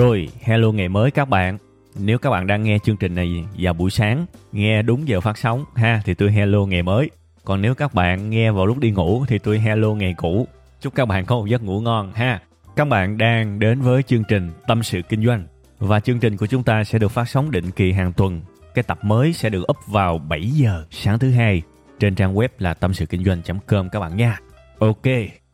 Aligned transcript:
Rồi, 0.00 0.28
hello 0.40 0.72
ngày 0.72 0.88
mới 0.88 1.10
các 1.10 1.28
bạn. 1.28 1.58
Nếu 1.98 2.18
các 2.18 2.30
bạn 2.30 2.46
đang 2.46 2.62
nghe 2.62 2.78
chương 2.78 2.96
trình 2.96 3.14
này 3.14 3.44
vào 3.58 3.74
buổi 3.74 3.90
sáng, 3.90 4.26
nghe 4.52 4.82
đúng 4.82 5.08
giờ 5.08 5.20
phát 5.20 5.38
sóng 5.38 5.64
ha 5.74 6.02
thì 6.04 6.14
tôi 6.14 6.32
hello 6.32 6.66
ngày 6.66 6.82
mới. 6.82 7.10
Còn 7.44 7.62
nếu 7.62 7.74
các 7.74 7.94
bạn 7.94 8.30
nghe 8.30 8.50
vào 8.50 8.66
lúc 8.66 8.78
đi 8.78 8.90
ngủ 8.90 9.24
thì 9.28 9.38
tôi 9.38 9.58
hello 9.58 9.88
ngày 9.94 10.14
cũ. 10.16 10.46
Chúc 10.80 10.94
các 10.94 11.06
bạn 11.06 11.24
có 11.24 11.36
một 11.36 11.46
giấc 11.46 11.62
ngủ 11.62 11.80
ngon 11.80 12.12
ha. 12.12 12.40
Các 12.76 12.84
bạn 12.84 13.18
đang 13.18 13.58
đến 13.58 13.80
với 13.80 14.02
chương 14.02 14.24
trình 14.28 14.50
Tâm 14.66 14.82
sự 14.82 15.02
kinh 15.08 15.26
doanh 15.26 15.46
và 15.78 16.00
chương 16.00 16.20
trình 16.20 16.36
của 16.36 16.46
chúng 16.46 16.62
ta 16.62 16.84
sẽ 16.84 16.98
được 16.98 17.10
phát 17.10 17.28
sóng 17.28 17.50
định 17.50 17.70
kỳ 17.70 17.92
hàng 17.92 18.12
tuần. 18.12 18.40
Cái 18.74 18.82
tập 18.82 18.98
mới 19.02 19.32
sẽ 19.32 19.48
được 19.48 19.70
up 19.70 19.78
vào 19.86 20.18
7 20.18 20.42
giờ 20.42 20.84
sáng 20.90 21.18
thứ 21.18 21.30
hai 21.30 21.62
trên 21.98 22.14
trang 22.14 22.34
web 22.34 22.48
là 22.58 22.74
tâm 22.74 22.94
sự 22.94 23.06
kinh 23.06 23.24
doanh.com 23.24 23.88
các 23.88 24.00
bạn 24.00 24.16
nha. 24.16 24.38
Ok, 24.78 25.06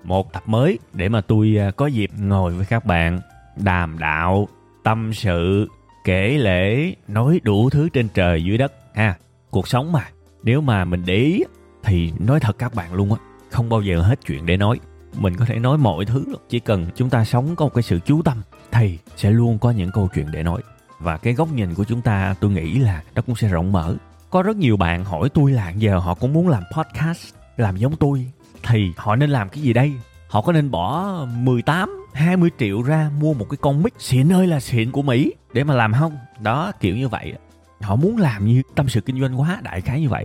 một 0.04 0.32
tập 0.32 0.42
mới 0.46 0.78
để 0.92 1.08
mà 1.08 1.20
tôi 1.20 1.56
à, 1.58 1.70
có 1.70 1.86
dịp 1.86 2.10
ngồi 2.18 2.52
với 2.52 2.66
các 2.66 2.84
bạn 2.84 3.20
đàm 3.56 3.98
đạo, 3.98 4.48
tâm 4.82 5.14
sự, 5.14 5.68
kể 6.04 6.38
lễ, 6.38 6.94
nói 7.08 7.40
đủ 7.42 7.70
thứ 7.70 7.88
trên 7.88 8.08
trời 8.08 8.44
dưới 8.44 8.58
đất 8.58 8.72
ha. 8.94 9.16
Cuộc 9.50 9.68
sống 9.68 9.92
mà, 9.92 10.08
nếu 10.42 10.60
mà 10.60 10.84
mình 10.84 11.02
để 11.06 11.14
ý 11.14 11.44
thì 11.82 12.12
nói 12.18 12.40
thật 12.40 12.58
các 12.58 12.74
bạn 12.74 12.94
luôn 12.94 13.12
á, 13.12 13.18
không 13.50 13.68
bao 13.68 13.82
giờ 13.82 14.02
hết 14.02 14.20
chuyện 14.26 14.46
để 14.46 14.56
nói. 14.56 14.80
Mình 15.18 15.36
có 15.36 15.44
thể 15.44 15.58
nói 15.58 15.78
mọi 15.78 16.04
thứ 16.04 16.24
luôn, 16.26 16.40
chỉ 16.48 16.60
cần 16.60 16.86
chúng 16.94 17.10
ta 17.10 17.24
sống 17.24 17.56
có 17.56 17.64
một 17.64 17.74
cái 17.74 17.82
sự 17.82 18.00
chú 18.04 18.22
tâm 18.22 18.42
thì 18.72 18.98
sẽ 19.16 19.30
luôn 19.30 19.58
có 19.58 19.70
những 19.70 19.90
câu 19.90 20.08
chuyện 20.14 20.26
để 20.32 20.42
nói. 20.42 20.62
Và 20.98 21.16
cái 21.16 21.32
góc 21.34 21.52
nhìn 21.52 21.74
của 21.74 21.84
chúng 21.84 22.02
ta 22.02 22.34
tôi 22.40 22.50
nghĩ 22.50 22.78
là 22.78 23.02
nó 23.14 23.22
cũng 23.22 23.36
sẽ 23.36 23.48
rộng 23.48 23.72
mở. 23.72 23.96
Có 24.30 24.42
rất 24.42 24.56
nhiều 24.56 24.76
bạn 24.76 25.04
hỏi 25.04 25.28
tôi 25.34 25.52
là 25.52 25.70
giờ 25.70 25.98
họ 25.98 26.14
cũng 26.14 26.32
muốn 26.32 26.48
làm 26.48 26.62
podcast, 26.76 27.34
làm 27.56 27.76
giống 27.76 27.96
tôi 27.96 28.26
thì 28.62 28.92
họ 28.96 29.16
nên 29.16 29.30
làm 29.30 29.48
cái 29.48 29.62
gì 29.62 29.72
đây? 29.72 29.92
Họ 30.28 30.40
có 30.40 30.52
nên 30.52 30.70
bỏ 30.70 31.14
18 31.36 32.06
20 32.14 32.50
triệu 32.58 32.82
ra 32.82 33.10
mua 33.20 33.34
một 33.34 33.46
cái 33.50 33.56
con 33.60 33.82
mic 33.82 33.94
xịn 33.98 34.32
ơi 34.32 34.46
là 34.46 34.60
xịn 34.60 34.90
của 34.90 35.02
Mỹ 35.02 35.32
để 35.52 35.64
mà 35.64 35.74
làm 35.74 35.92
không? 35.92 36.16
Đó, 36.40 36.72
kiểu 36.80 36.96
như 36.96 37.08
vậy. 37.08 37.34
Họ 37.80 37.96
muốn 37.96 38.16
làm 38.16 38.46
như 38.46 38.62
tâm 38.74 38.88
sự 38.88 39.00
kinh 39.00 39.20
doanh 39.20 39.40
quá, 39.40 39.60
đại 39.62 39.80
khái 39.80 40.00
như 40.00 40.08
vậy. 40.08 40.24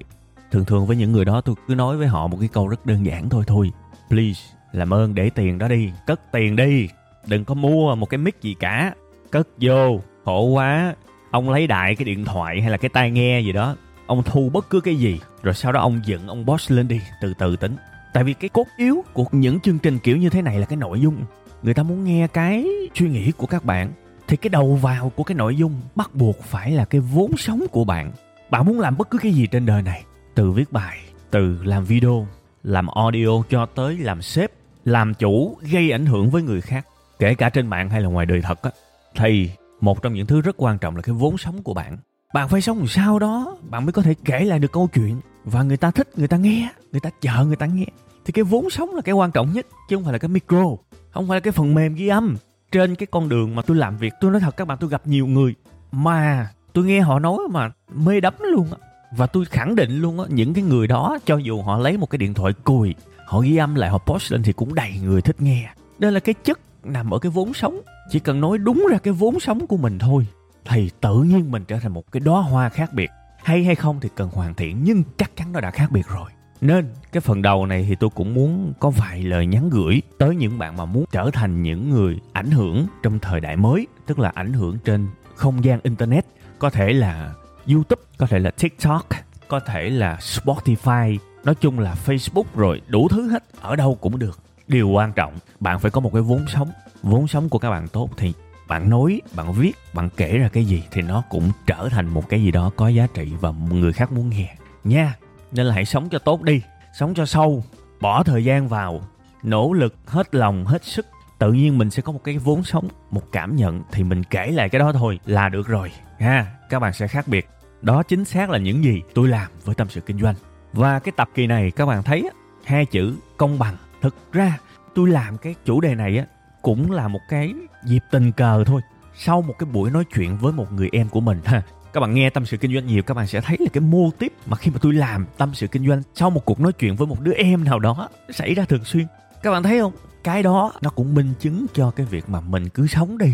Thường 0.51 0.65
thường 0.65 0.85
với 0.85 0.95
những 0.97 1.11
người 1.11 1.25
đó 1.25 1.41
tôi 1.41 1.55
cứ 1.67 1.75
nói 1.75 1.97
với 1.97 2.07
họ 2.07 2.27
một 2.27 2.37
cái 2.39 2.49
câu 2.53 2.67
rất 2.67 2.85
đơn 2.85 3.05
giản 3.05 3.29
thôi 3.29 3.43
thôi. 3.47 3.71
Please, 4.09 4.41
làm 4.71 4.93
ơn 4.93 5.15
để 5.15 5.29
tiền 5.29 5.57
đó 5.57 5.67
đi, 5.67 5.91
cất 6.07 6.31
tiền 6.31 6.55
đi. 6.55 6.87
Đừng 7.27 7.45
có 7.45 7.53
mua 7.53 7.95
một 7.95 8.05
cái 8.05 8.17
mic 8.17 8.41
gì 8.41 8.55
cả. 8.59 8.93
Cất 9.31 9.47
vô, 9.61 10.01
khổ 10.25 10.43
quá. 10.43 10.95
Ông 11.31 11.49
lấy 11.49 11.67
đại 11.67 11.95
cái 11.95 12.05
điện 12.05 12.25
thoại 12.25 12.61
hay 12.61 12.71
là 12.71 12.77
cái 12.77 12.89
tai 12.89 13.11
nghe 13.11 13.39
gì 13.39 13.51
đó. 13.51 13.75
Ông 14.07 14.23
thu 14.23 14.49
bất 14.49 14.69
cứ 14.69 14.81
cái 14.81 14.95
gì. 14.95 15.19
Rồi 15.43 15.53
sau 15.53 15.71
đó 15.71 15.79
ông 15.79 16.01
dựng 16.05 16.27
ông 16.27 16.45
boss 16.45 16.71
lên 16.71 16.87
đi, 16.87 17.01
từ 17.21 17.33
từ 17.33 17.55
tính. 17.55 17.75
Tại 18.13 18.23
vì 18.23 18.33
cái 18.33 18.49
cốt 18.49 18.67
yếu 18.77 19.03
của 19.13 19.25
những 19.31 19.59
chương 19.59 19.79
trình 19.79 19.99
kiểu 19.99 20.17
như 20.17 20.29
thế 20.29 20.41
này 20.41 20.59
là 20.59 20.65
cái 20.65 20.77
nội 20.77 21.01
dung. 21.01 21.15
Người 21.63 21.73
ta 21.73 21.83
muốn 21.83 22.03
nghe 22.03 22.27
cái 22.27 22.67
suy 22.95 23.09
nghĩ 23.09 23.31
của 23.31 23.47
các 23.47 23.65
bạn, 23.65 23.91
thì 24.27 24.37
cái 24.37 24.49
đầu 24.49 24.75
vào 24.75 25.11
của 25.15 25.23
cái 25.23 25.35
nội 25.35 25.55
dung 25.55 25.81
bắt 25.95 26.15
buộc 26.15 26.43
phải 26.43 26.71
là 26.71 26.85
cái 26.85 27.01
vốn 27.01 27.37
sống 27.37 27.65
của 27.71 27.83
bạn. 27.83 28.11
Bạn 28.49 28.65
muốn 28.65 28.79
làm 28.79 28.97
bất 28.97 29.09
cứ 29.09 29.17
cái 29.17 29.31
gì 29.31 29.47
trên 29.47 29.65
đời 29.65 29.81
này, 29.81 30.03
từ 30.35 30.51
viết 30.51 30.71
bài, 30.71 30.97
từ 31.31 31.63
làm 31.63 31.85
video, 31.85 32.27
làm 32.63 32.87
audio 32.87 33.43
cho 33.49 33.65
tới 33.65 33.97
làm 33.97 34.21
sếp, 34.21 34.51
làm 34.85 35.13
chủ, 35.13 35.57
gây 35.71 35.91
ảnh 35.91 36.05
hưởng 36.05 36.29
với 36.29 36.41
người 36.41 36.61
khác, 36.61 36.87
kể 37.19 37.35
cả 37.35 37.49
trên 37.49 37.67
mạng 37.67 37.89
hay 37.89 38.01
là 38.01 38.09
ngoài 38.09 38.25
đời 38.25 38.41
thật 38.41 38.61
á, 38.61 38.71
thì 39.15 39.49
một 39.81 40.01
trong 40.01 40.13
những 40.13 40.25
thứ 40.25 40.41
rất 40.41 40.55
quan 40.57 40.77
trọng 40.77 40.95
là 40.95 41.01
cái 41.01 41.15
vốn 41.15 41.37
sống 41.37 41.63
của 41.63 41.73
bạn. 41.73 41.97
Bạn 42.33 42.49
phải 42.49 42.61
sống 42.61 42.77
làm 42.77 42.87
sao 42.87 43.19
đó, 43.19 43.57
bạn 43.69 43.85
mới 43.85 43.93
có 43.93 44.01
thể 44.01 44.13
kể 44.25 44.45
lại 44.45 44.59
được 44.59 44.71
câu 44.71 44.89
chuyện 44.93 45.21
và 45.45 45.63
người 45.63 45.77
ta 45.77 45.91
thích, 45.91 46.09
người 46.17 46.27
ta 46.27 46.37
nghe, 46.37 46.69
người 46.91 47.01
ta 47.01 47.09
chờ, 47.21 47.45
người 47.45 47.55
ta 47.55 47.65
nghe. 47.65 47.85
Thì 48.25 48.31
cái 48.31 48.43
vốn 48.43 48.69
sống 48.69 48.95
là 48.95 49.01
cái 49.01 49.13
quan 49.13 49.31
trọng 49.31 49.53
nhất, 49.53 49.67
chứ 49.89 49.95
không 49.95 50.03
phải 50.03 50.13
là 50.13 50.19
cái 50.19 50.29
micro, 50.29 50.63
không 51.11 51.27
phải 51.27 51.35
là 51.35 51.39
cái 51.39 51.51
phần 51.51 51.73
mềm 51.73 51.95
ghi 51.95 52.07
âm. 52.07 52.35
Trên 52.71 52.95
cái 52.95 53.07
con 53.11 53.29
đường 53.29 53.55
mà 53.55 53.61
tôi 53.61 53.77
làm 53.77 53.97
việc, 53.97 54.13
tôi 54.21 54.31
nói 54.31 54.41
thật, 54.41 54.57
các 54.57 54.67
bạn, 54.67 54.77
tôi 54.81 54.89
gặp 54.89 55.07
nhiều 55.07 55.27
người 55.27 55.55
mà 55.91 56.49
tôi 56.73 56.85
nghe 56.85 57.01
họ 57.01 57.19
nói 57.19 57.37
mà 57.51 57.71
mê 57.93 58.19
đắm 58.19 58.33
luôn 58.39 58.67
á. 58.71 58.77
Và 59.17 59.27
tôi 59.27 59.45
khẳng 59.45 59.75
định 59.75 60.01
luôn 60.01 60.19
á, 60.19 60.25
những 60.29 60.53
cái 60.53 60.63
người 60.63 60.87
đó, 60.87 61.17
cho 61.25 61.37
dù 61.37 61.61
họ 61.61 61.77
lấy 61.77 61.97
một 61.97 62.09
cái 62.09 62.17
điện 62.17 62.33
thoại 62.33 62.53
cùi, 62.63 62.95
họ 63.25 63.39
ghi 63.39 63.57
âm 63.57 63.75
lại, 63.75 63.89
họ 63.89 63.97
post 63.97 64.31
lên 64.31 64.43
thì 64.43 64.53
cũng 64.53 64.75
đầy 64.75 64.93
người 65.03 65.21
thích 65.21 65.41
nghe. 65.41 65.69
Đây 65.99 66.11
là 66.11 66.19
cái 66.19 66.35
chất 66.43 66.59
nằm 66.83 67.13
ở 67.13 67.19
cái 67.19 67.29
vốn 67.29 67.53
sống. 67.53 67.81
Chỉ 68.09 68.19
cần 68.19 68.41
nói 68.41 68.57
đúng 68.57 68.87
ra 68.91 68.97
cái 68.97 69.13
vốn 69.13 69.39
sống 69.39 69.67
của 69.67 69.77
mình 69.77 69.99
thôi, 69.99 70.25
thì 70.65 70.89
tự 71.01 71.15
nhiên 71.15 71.51
mình 71.51 71.63
trở 71.67 71.79
thành 71.79 71.93
một 71.93 72.11
cái 72.11 72.19
đóa 72.19 72.41
hoa 72.41 72.69
khác 72.69 72.93
biệt 72.93 73.09
hay 73.43 73.63
hay 73.63 73.75
không 73.75 73.99
thì 73.99 74.09
cần 74.15 74.29
hoàn 74.29 74.53
thiện 74.53 74.83
nhưng 74.83 75.03
chắc 75.17 75.35
chắn 75.35 75.51
nó 75.51 75.59
đã 75.59 75.71
khác 75.71 75.91
biệt 75.91 76.07
rồi. 76.07 76.31
Nên 76.61 76.93
cái 77.11 77.21
phần 77.21 77.41
đầu 77.41 77.65
này 77.65 77.85
thì 77.89 77.95
tôi 77.95 78.09
cũng 78.09 78.33
muốn 78.33 78.73
có 78.79 78.89
vài 78.89 79.23
lời 79.23 79.45
nhắn 79.45 79.69
gửi 79.69 80.01
tới 80.17 80.35
những 80.35 80.59
bạn 80.59 80.77
mà 80.77 80.85
muốn 80.85 81.05
trở 81.11 81.29
thành 81.33 81.63
những 81.63 81.89
người 81.89 82.19
ảnh 82.33 82.51
hưởng 82.51 82.87
trong 83.03 83.19
thời 83.19 83.39
đại 83.39 83.55
mới, 83.55 83.87
tức 84.05 84.19
là 84.19 84.31
ảnh 84.35 84.53
hưởng 84.53 84.77
trên 84.85 85.07
không 85.35 85.63
gian 85.63 85.79
internet, 85.83 86.25
có 86.59 86.69
thể 86.69 86.93
là 86.93 87.33
YouTube, 87.67 88.01
có 88.17 88.27
thể 88.27 88.39
là 88.39 88.51
TikTok, 88.51 89.05
có 89.47 89.59
thể 89.59 89.89
là 89.89 90.15
Spotify, 90.15 91.17
nói 91.43 91.55
chung 91.55 91.79
là 91.79 91.95
Facebook 92.05 92.43
rồi 92.55 92.81
đủ 92.87 93.07
thứ 93.07 93.29
hết, 93.29 93.43
ở 93.61 93.75
đâu 93.75 93.97
cũng 94.01 94.19
được. 94.19 94.39
Điều 94.67 94.89
quan 94.89 95.13
trọng, 95.13 95.33
bạn 95.59 95.79
phải 95.79 95.91
có 95.91 96.01
một 96.01 96.13
cái 96.13 96.21
vốn 96.21 96.45
sống, 96.47 96.71
vốn 97.03 97.27
sống 97.27 97.49
của 97.49 97.59
các 97.59 97.69
bạn 97.69 97.87
tốt 97.87 98.09
thì 98.17 98.33
bạn 98.71 98.89
nói, 98.89 99.21
bạn 99.35 99.53
viết, 99.53 99.73
bạn 99.93 100.09
kể 100.17 100.37
ra 100.37 100.47
cái 100.47 100.65
gì 100.65 100.83
thì 100.91 101.01
nó 101.01 101.23
cũng 101.29 101.51
trở 101.65 101.89
thành 101.91 102.07
một 102.07 102.29
cái 102.29 102.43
gì 102.43 102.51
đó 102.51 102.71
có 102.75 102.87
giá 102.87 103.07
trị 103.13 103.31
và 103.39 103.51
người 103.71 103.93
khác 103.93 104.11
muốn 104.11 104.29
nghe. 104.29 104.55
Nha 104.83 105.15
nên 105.51 105.65
là 105.65 105.73
hãy 105.73 105.85
sống 105.85 106.09
cho 106.09 106.19
tốt 106.19 106.41
đi 106.41 106.61
sống 106.93 107.13
cho 107.13 107.25
sâu 107.25 107.63
bỏ 108.01 108.23
thời 108.23 108.45
gian 108.45 108.67
vào 108.67 109.01
nỗ 109.43 109.73
lực 109.73 109.95
hết 110.05 110.35
lòng 110.35 110.65
hết 110.65 110.83
sức. 110.83 111.05
Tự 111.39 111.53
nhiên 111.53 111.77
mình 111.77 111.89
sẽ 111.89 112.01
có 112.01 112.11
một 112.11 112.23
cái 112.23 112.37
vốn 112.37 112.63
sống 112.63 112.87
một 113.09 113.31
cảm 113.31 113.55
nhận 113.55 113.81
thì 113.91 114.03
mình 114.03 114.23
kể 114.23 114.51
lại 114.51 114.69
cái 114.69 114.79
đó 114.79 114.91
thôi 114.91 115.19
là 115.25 115.49
được 115.49 115.67
rồi. 115.67 115.91
Ha 116.19 116.45
các 116.69 116.79
bạn 116.79 116.93
sẽ 116.93 117.07
khác 117.07 117.27
biệt. 117.27 117.49
Đó 117.81 118.03
chính 118.03 118.25
xác 118.25 118.49
là 118.49 118.57
những 118.57 118.83
gì 118.83 119.01
tôi 119.13 119.27
làm 119.27 119.51
với 119.65 119.75
tâm 119.75 119.89
sự 119.89 120.01
kinh 120.01 120.19
doanh. 120.19 120.35
Và 120.73 120.99
cái 120.99 121.11
tập 121.17 121.29
kỳ 121.33 121.47
này 121.47 121.71
các 121.71 121.85
bạn 121.85 122.03
thấy 122.03 122.29
hai 122.65 122.85
chữ 122.85 123.15
công 123.37 123.59
bằng. 123.59 123.75
Thực 124.01 124.15
ra 124.31 124.57
tôi 124.95 125.09
làm 125.09 125.37
cái 125.37 125.55
chủ 125.65 125.81
đề 125.81 125.95
này 125.95 126.17
á 126.17 126.25
cũng 126.61 126.91
là 126.91 127.07
một 127.07 127.21
cái 127.29 127.53
dịp 127.83 128.03
tình 128.11 128.31
cờ 128.31 128.63
thôi. 128.63 128.81
Sau 129.15 129.41
một 129.41 129.53
cái 129.59 129.69
buổi 129.73 129.91
nói 129.91 130.03
chuyện 130.15 130.37
với 130.37 130.53
một 130.53 130.71
người 130.71 130.89
em 130.91 131.09
của 131.09 131.19
mình, 131.19 131.39
ha, 131.45 131.61
các 131.93 131.99
bạn 131.99 132.13
nghe 132.13 132.29
tâm 132.29 132.45
sự 132.45 132.57
kinh 132.57 132.73
doanh 132.73 132.87
nhiều, 132.87 133.03
các 133.03 133.13
bạn 133.13 133.27
sẽ 133.27 133.41
thấy 133.41 133.57
là 133.59 133.67
cái 133.73 133.81
mô 133.81 134.09
tiếp 134.19 134.33
mà 134.45 134.57
khi 134.57 134.71
mà 134.71 134.77
tôi 134.81 134.93
làm 134.93 135.25
tâm 135.37 135.53
sự 135.53 135.67
kinh 135.67 135.87
doanh 135.87 136.01
sau 136.15 136.29
một 136.29 136.45
cuộc 136.45 136.59
nói 136.59 136.71
chuyện 136.73 136.95
với 136.95 137.07
một 137.07 137.19
đứa 137.19 137.33
em 137.33 137.63
nào 137.63 137.79
đó 137.79 138.09
xảy 138.29 138.53
ra 138.53 138.65
thường 138.65 138.83
xuyên. 138.83 139.05
Các 139.43 139.51
bạn 139.51 139.63
thấy 139.63 139.79
không? 139.79 139.93
Cái 140.23 140.43
đó 140.43 140.73
nó 140.81 140.89
cũng 140.89 141.15
minh 141.15 141.33
chứng 141.39 141.65
cho 141.73 141.91
cái 141.91 142.05
việc 142.05 142.29
mà 142.29 142.41
mình 142.41 142.69
cứ 142.69 142.87
sống 142.87 143.17
đi. 143.17 143.33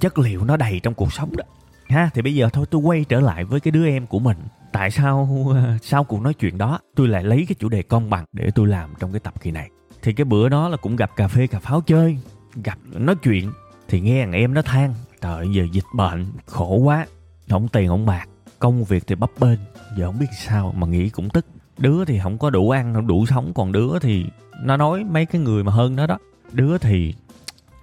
Chất 0.00 0.18
liệu 0.18 0.44
nó 0.44 0.56
đầy 0.56 0.80
trong 0.82 0.94
cuộc 0.94 1.12
sống 1.12 1.36
đó. 1.36 1.44
Ha, 1.88 2.10
thì 2.14 2.22
bây 2.22 2.34
giờ 2.34 2.48
thôi, 2.52 2.66
tôi 2.70 2.82
quay 2.82 3.04
trở 3.08 3.20
lại 3.20 3.44
với 3.44 3.60
cái 3.60 3.72
đứa 3.72 3.86
em 3.86 4.06
của 4.06 4.18
mình. 4.18 4.36
Tại 4.72 4.90
sao 4.90 5.46
ờ, 5.54 5.78
sau 5.82 6.04
cuộc 6.04 6.20
nói 6.20 6.34
chuyện 6.34 6.58
đó, 6.58 6.80
tôi 6.96 7.08
lại 7.08 7.24
lấy 7.24 7.44
cái 7.48 7.56
chủ 7.58 7.68
đề 7.68 7.82
công 7.82 8.10
bằng 8.10 8.24
để 8.32 8.50
tôi 8.54 8.66
làm 8.66 8.94
trong 8.98 9.12
cái 9.12 9.20
tập 9.20 9.34
kỳ 9.42 9.50
này? 9.50 9.70
Thì 10.02 10.12
cái 10.12 10.24
bữa 10.24 10.48
đó 10.48 10.68
là 10.68 10.76
cũng 10.76 10.96
gặp 10.96 11.10
cà 11.16 11.28
phê 11.28 11.46
cà 11.46 11.58
pháo 11.58 11.80
chơi 11.80 12.18
gặp, 12.64 12.78
nói 12.92 13.16
chuyện 13.22 13.52
thì 13.88 14.00
nghe 14.00 14.24
thằng 14.24 14.32
em 14.32 14.54
nó 14.54 14.62
than, 14.62 14.94
trời 15.20 15.48
giờ 15.52 15.66
dịch 15.72 15.84
bệnh, 15.94 16.26
khổ 16.46 16.76
quá 16.76 17.06
không 17.50 17.68
tiền 17.68 17.88
không 17.88 18.06
bạc, 18.06 18.28
công 18.58 18.84
việc 18.84 19.06
thì 19.06 19.14
bấp 19.14 19.30
bênh, 19.40 19.58
giờ 19.96 20.06
không 20.06 20.18
biết 20.18 20.26
sao 20.44 20.74
mà 20.76 20.86
nghĩ 20.86 21.08
cũng 21.08 21.30
tức. 21.30 21.46
Đứa 21.78 22.04
thì 22.04 22.18
không 22.22 22.38
có 22.38 22.50
đủ 22.50 22.70
ăn 22.70 22.94
không 22.94 23.06
đủ 23.06 23.26
sống, 23.26 23.52
còn 23.54 23.72
đứa 23.72 23.98
thì 23.98 24.24
nó 24.62 24.76
nói 24.76 25.04
mấy 25.04 25.26
cái 25.26 25.40
người 25.40 25.64
mà 25.64 25.72
hơn 25.72 25.96
nó 25.96 26.06
đó. 26.06 26.18
Đứa 26.52 26.78
thì, 26.78 27.14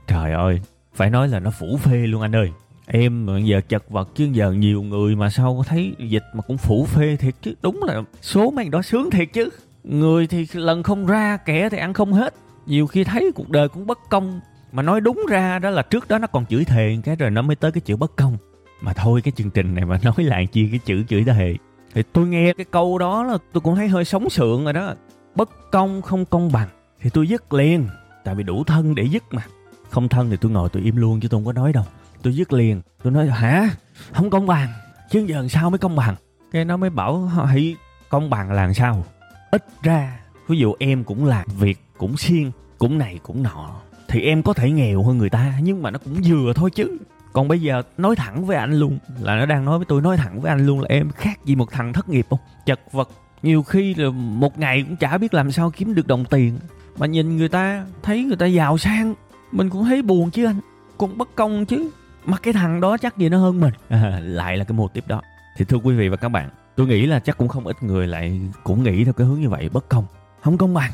trời 0.07 0.31
ơi, 0.31 0.61
phải 0.95 1.09
nói 1.09 1.27
là 1.27 1.39
nó 1.39 1.51
phủ 1.51 1.77
phê 1.77 1.97
luôn 2.07 2.21
anh 2.21 2.35
ơi. 2.35 2.51
Em 2.85 3.25
mà 3.25 3.39
giờ 3.39 3.61
chật 3.69 3.89
vật 3.89 4.09
chứ 4.15 4.29
giờ 4.31 4.51
nhiều 4.51 4.83
người 4.83 5.15
mà 5.15 5.29
sao 5.29 5.63
thấy 5.67 5.95
dịch 5.99 6.23
mà 6.33 6.41
cũng 6.41 6.57
phủ 6.57 6.85
phê 6.85 7.15
thiệt 7.15 7.35
chứ. 7.41 7.53
Đúng 7.61 7.83
là 7.83 8.01
số 8.21 8.51
mấy 8.51 8.69
đó 8.69 8.81
sướng 8.81 9.11
thiệt 9.11 9.27
chứ. 9.33 9.49
Người 9.83 10.27
thì 10.27 10.47
lần 10.53 10.83
không 10.83 11.05
ra, 11.05 11.37
kẻ 11.37 11.69
thì 11.69 11.77
ăn 11.77 11.93
không 11.93 12.13
hết. 12.13 12.33
Nhiều 12.65 12.87
khi 12.87 13.03
thấy 13.03 13.31
cuộc 13.35 13.49
đời 13.49 13.69
cũng 13.69 13.87
bất 13.87 13.99
công 14.09 14.39
mà 14.73 14.83
nói 14.83 15.01
đúng 15.01 15.25
ra 15.29 15.59
đó 15.59 15.69
là 15.69 15.81
trước 15.81 16.07
đó 16.07 16.17
nó 16.17 16.27
còn 16.27 16.45
chửi 16.45 16.65
thề 16.65 16.97
cái 17.03 17.15
rồi 17.15 17.31
nó 17.31 17.41
mới 17.41 17.55
tới 17.55 17.71
cái 17.71 17.81
chữ 17.81 17.95
bất 17.95 18.15
công. 18.15 18.37
Mà 18.81 18.93
thôi 18.93 19.21
cái 19.23 19.31
chương 19.31 19.49
trình 19.49 19.75
này 19.75 19.85
mà 19.85 19.99
nói 20.03 20.15
lại 20.17 20.47
chi 20.51 20.67
cái 20.71 20.79
chữ 20.85 21.03
chửi 21.09 21.23
thề. 21.23 21.55
Thì 21.93 22.03
tôi 22.13 22.27
nghe 22.27 22.53
cái 22.57 22.65
câu 22.71 22.97
đó 22.97 23.23
là 23.23 23.37
tôi 23.53 23.61
cũng 23.61 23.75
thấy 23.75 23.87
hơi 23.87 24.05
sống 24.05 24.29
sượng 24.29 24.63
rồi 24.63 24.73
đó. 24.73 24.93
Bất 25.35 25.71
công 25.71 26.01
không 26.01 26.25
công 26.25 26.51
bằng 26.51 26.67
thì 27.01 27.09
tôi 27.09 27.27
dứt 27.27 27.53
liền. 27.53 27.87
Tại 28.23 28.35
vì 28.35 28.43
đủ 28.43 28.63
thân 28.63 28.95
để 28.95 29.03
dứt 29.03 29.23
mà. 29.31 29.41
Không 29.89 30.09
thân 30.09 30.29
thì 30.29 30.37
tôi 30.37 30.51
ngồi 30.51 30.69
tôi 30.69 30.83
im 30.83 30.95
luôn 30.95 31.19
chứ 31.19 31.27
tôi 31.27 31.37
không 31.37 31.45
có 31.45 31.53
nói 31.53 31.73
đâu. 31.73 31.83
Tôi 32.21 32.35
dứt 32.35 32.53
liền. 32.53 32.81
Tôi 33.03 33.13
nói, 33.13 33.27
hả? 33.27 33.69
Không 34.11 34.29
công 34.29 34.47
bằng. 34.47 34.69
Chứ 35.09 35.25
giờ 35.27 35.35
làm 35.35 35.49
sao 35.49 35.69
mới 35.69 35.77
công 35.77 35.95
bằng? 35.95 36.15
Cái 36.51 36.65
nó 36.65 36.77
mới 36.77 36.89
bảo 36.89 37.25
hãy 37.25 37.75
công 38.09 38.29
bằng 38.29 38.51
là 38.51 38.55
làm 38.55 38.73
sao? 38.73 39.05
Ít 39.51 39.65
ra, 39.83 40.19
ví 40.47 40.57
dụ 40.57 40.73
em 40.79 41.03
cũng 41.03 41.25
làm 41.25 41.47
việc 41.59 41.79
cũng 41.97 42.17
siêng, 42.17 42.51
cũng 42.77 42.97
này 42.97 43.19
cũng 43.23 43.43
nọ 43.43 43.81
thì 44.13 44.21
em 44.21 44.43
có 44.43 44.53
thể 44.53 44.71
nghèo 44.71 45.03
hơn 45.03 45.17
người 45.17 45.29
ta 45.29 45.53
nhưng 45.61 45.81
mà 45.81 45.91
nó 45.91 45.99
cũng 45.99 46.21
vừa 46.25 46.53
thôi 46.53 46.69
chứ. 46.75 46.97
Còn 47.33 47.47
bây 47.47 47.61
giờ 47.61 47.81
nói 47.97 48.15
thẳng 48.15 48.45
với 48.45 48.57
anh 48.57 48.73
luôn 48.73 48.99
là 49.21 49.35
nó 49.35 49.45
đang 49.45 49.65
nói 49.65 49.77
với 49.77 49.85
tôi 49.89 50.01
nói 50.01 50.17
thẳng 50.17 50.41
với 50.41 50.49
anh 50.49 50.65
luôn 50.65 50.81
là 50.81 50.87
em 50.89 51.09
khác 51.09 51.45
gì 51.45 51.55
một 51.55 51.71
thằng 51.71 51.93
thất 51.93 52.09
nghiệp 52.09 52.25
không? 52.29 52.39
Chật 52.65 52.79
vật 52.91 53.09
nhiều 53.43 53.63
khi 53.63 53.93
là 53.95 54.09
một 54.09 54.59
ngày 54.59 54.83
cũng 54.87 54.95
chả 54.95 55.17
biết 55.17 55.33
làm 55.33 55.51
sao 55.51 55.71
kiếm 55.71 55.95
được 55.95 56.07
đồng 56.07 56.25
tiền. 56.25 56.57
Mà 56.97 57.05
nhìn 57.05 57.37
người 57.37 57.49
ta 57.49 57.85
thấy 58.03 58.23
người 58.23 58.35
ta 58.35 58.45
giàu 58.45 58.77
sang 58.77 59.13
mình 59.51 59.69
cũng 59.69 59.85
thấy 59.85 60.01
buồn 60.01 60.29
chứ 60.29 60.45
anh 60.45 60.59
cũng 60.97 61.17
bất 61.17 61.35
công 61.35 61.65
chứ. 61.65 61.89
Mà 62.25 62.37
cái 62.37 62.53
thằng 62.53 62.81
đó 62.81 62.97
chắc 62.97 63.17
gì 63.17 63.29
nó 63.29 63.37
hơn 63.37 63.59
mình. 63.59 63.73
À, 63.89 64.19
lại 64.23 64.57
là 64.57 64.63
cái 64.63 64.77
mô 64.77 64.87
tiếp 64.87 65.03
đó. 65.07 65.21
Thì 65.57 65.65
thưa 65.65 65.77
quý 65.77 65.95
vị 65.95 66.09
và 66.09 66.17
các 66.17 66.29
bạn 66.29 66.49
tôi 66.75 66.87
nghĩ 66.87 67.05
là 67.05 67.19
chắc 67.19 67.37
cũng 67.37 67.47
không 67.47 67.67
ít 67.67 67.83
người 67.83 68.07
lại 68.07 68.41
cũng 68.63 68.83
nghĩ 68.83 69.03
theo 69.03 69.13
cái 69.13 69.27
hướng 69.27 69.41
như 69.41 69.49
vậy 69.49 69.69
bất 69.69 69.89
công. 69.89 70.05
Không 70.41 70.57
công 70.57 70.73
bằng. 70.73 70.91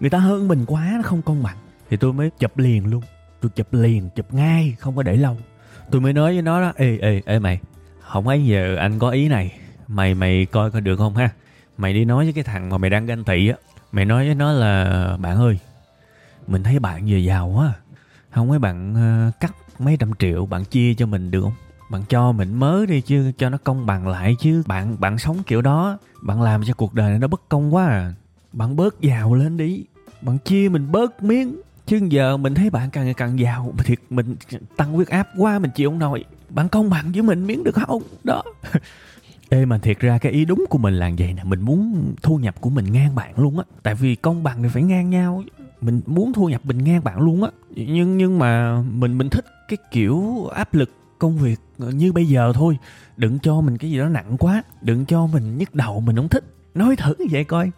Người 0.00 0.10
ta 0.10 0.18
hơn 0.18 0.48
mình 0.48 0.64
quá 0.66 0.92
nó 0.96 1.02
không 1.02 1.22
công 1.22 1.42
bằng 1.42 1.56
thì 1.90 1.96
tôi 1.96 2.12
mới 2.12 2.30
chụp 2.38 2.58
liền 2.58 2.86
luôn. 2.86 3.02
Tôi 3.40 3.50
chụp 3.54 3.66
liền 3.72 4.10
chụp 4.16 4.34
ngay 4.34 4.76
không 4.78 4.96
có 4.96 5.02
để 5.02 5.16
lâu. 5.16 5.36
Tôi 5.90 6.00
mới 6.00 6.12
nói 6.12 6.32
với 6.32 6.42
nó 6.42 6.60
đó 6.60 6.72
ê 6.76 6.98
ê 6.98 7.22
ê 7.26 7.38
mày 7.38 7.60
không 8.00 8.28
ấy 8.28 8.44
giờ 8.44 8.76
anh 8.76 8.98
có 8.98 9.10
ý 9.10 9.28
này. 9.28 9.58
Mày 9.88 10.14
mày 10.14 10.46
coi 10.46 10.70
coi 10.70 10.80
được 10.80 10.96
không 10.96 11.16
ha? 11.16 11.30
Mày 11.78 11.94
đi 11.94 12.04
nói 12.04 12.24
với 12.24 12.32
cái 12.32 12.44
thằng 12.44 12.68
mà 12.68 12.78
mày 12.78 12.90
đang 12.90 13.06
ganh 13.06 13.24
tị 13.24 13.48
á. 13.48 13.56
Mày 13.92 14.04
nói 14.04 14.26
với 14.26 14.34
nó 14.34 14.52
là 14.52 15.16
bạn 15.20 15.36
ơi 15.36 15.58
mình 16.46 16.62
thấy 16.62 16.78
bạn 16.78 17.06
vừa 17.08 17.16
giàu 17.16 17.48
quá 17.48 17.66
à. 17.66 17.74
không 18.30 18.48
mấy 18.48 18.58
bạn 18.58 18.94
uh, 19.28 19.40
cắt 19.40 19.54
mấy 19.78 19.96
trăm 19.96 20.10
triệu 20.18 20.46
bạn 20.46 20.64
chia 20.64 20.94
cho 20.94 21.06
mình 21.06 21.30
được 21.30 21.42
không? 21.42 21.54
Bạn 21.90 22.02
cho 22.08 22.32
mình 22.32 22.54
mới 22.54 22.86
đi 22.86 23.00
chứ 23.00 23.32
cho 23.38 23.48
nó 23.48 23.58
công 23.64 23.86
bằng 23.86 24.08
lại 24.08 24.36
chứ. 24.40 24.62
Bạn 24.66 25.00
bạn 25.00 25.18
sống 25.18 25.42
kiểu 25.46 25.62
đó 25.62 25.98
bạn 26.22 26.42
làm 26.42 26.64
cho 26.64 26.74
cuộc 26.74 26.94
đời 26.94 27.10
này 27.10 27.18
nó 27.18 27.28
bất 27.28 27.48
công 27.48 27.74
quá 27.74 27.86
à. 27.86 28.14
Bạn 28.52 28.76
bớt 28.76 29.00
giàu 29.00 29.34
lên 29.34 29.56
đi. 29.56 29.84
Bạn 30.22 30.38
chia 30.38 30.68
mình 30.68 30.92
bớt 30.92 31.22
miếng 31.22 31.60
chứ 31.90 32.00
giờ 32.08 32.36
mình 32.36 32.54
thấy 32.54 32.70
bạn 32.70 32.90
càng 32.90 33.04
ngày 33.04 33.14
càng 33.14 33.38
giàu. 33.38 33.72
Thiệt, 33.84 33.98
mình 34.10 34.36
tăng 34.76 34.92
huyết 34.92 35.08
áp 35.08 35.28
quá 35.36 35.58
mình 35.58 35.70
chịu 35.74 35.90
không 35.90 35.98
nổi. 35.98 36.24
Bạn 36.50 36.68
công 36.68 36.90
bằng 36.90 37.12
với 37.12 37.22
mình 37.22 37.46
miếng 37.46 37.64
được 37.64 37.74
không? 37.74 38.02
Đó. 38.24 38.42
Ê, 39.48 39.64
mà 39.64 39.78
thiệt 39.78 40.00
ra 40.00 40.18
cái 40.18 40.32
ý 40.32 40.44
đúng 40.44 40.64
của 40.70 40.78
mình 40.78 40.94
là 40.94 41.10
vậy 41.18 41.34
nè. 41.34 41.44
Mình 41.44 41.60
muốn 41.60 42.12
thu 42.22 42.36
nhập 42.36 42.60
của 42.60 42.70
mình 42.70 42.92
ngang 42.92 43.14
bạn 43.14 43.38
luôn 43.38 43.58
á. 43.58 43.64
Tại 43.82 43.94
vì 43.94 44.14
công 44.14 44.42
bằng 44.42 44.62
thì 44.62 44.68
phải 44.68 44.82
ngang 44.82 45.10
nhau. 45.10 45.42
Mình 45.80 46.00
muốn 46.06 46.32
thu 46.32 46.46
nhập 46.46 46.60
mình 46.64 46.84
ngang 46.84 47.04
bạn 47.04 47.20
luôn 47.20 47.42
á. 47.42 47.50
Nhưng 47.70 48.16
nhưng 48.16 48.38
mà 48.38 48.82
mình 48.82 49.18
mình 49.18 49.30
thích 49.30 49.44
cái 49.68 49.76
kiểu 49.90 50.46
áp 50.54 50.74
lực 50.74 50.90
công 51.18 51.38
việc 51.38 51.60
như 51.78 52.12
bây 52.12 52.26
giờ 52.26 52.52
thôi. 52.54 52.78
Đừng 53.16 53.38
cho 53.38 53.60
mình 53.60 53.78
cái 53.78 53.90
gì 53.90 53.98
đó 53.98 54.08
nặng 54.08 54.36
quá. 54.38 54.62
Đừng 54.82 55.06
cho 55.06 55.26
mình 55.26 55.58
nhức 55.58 55.74
đầu, 55.74 56.00
mình 56.00 56.16
không 56.16 56.28
thích. 56.28 56.44
Nói 56.74 56.96
thử 56.96 57.14
vậy 57.30 57.44
coi. 57.44 57.70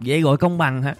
Vậy 0.00 0.20
gọi 0.20 0.36
công 0.36 0.58
bằng 0.58 0.82
hả? 0.82 0.94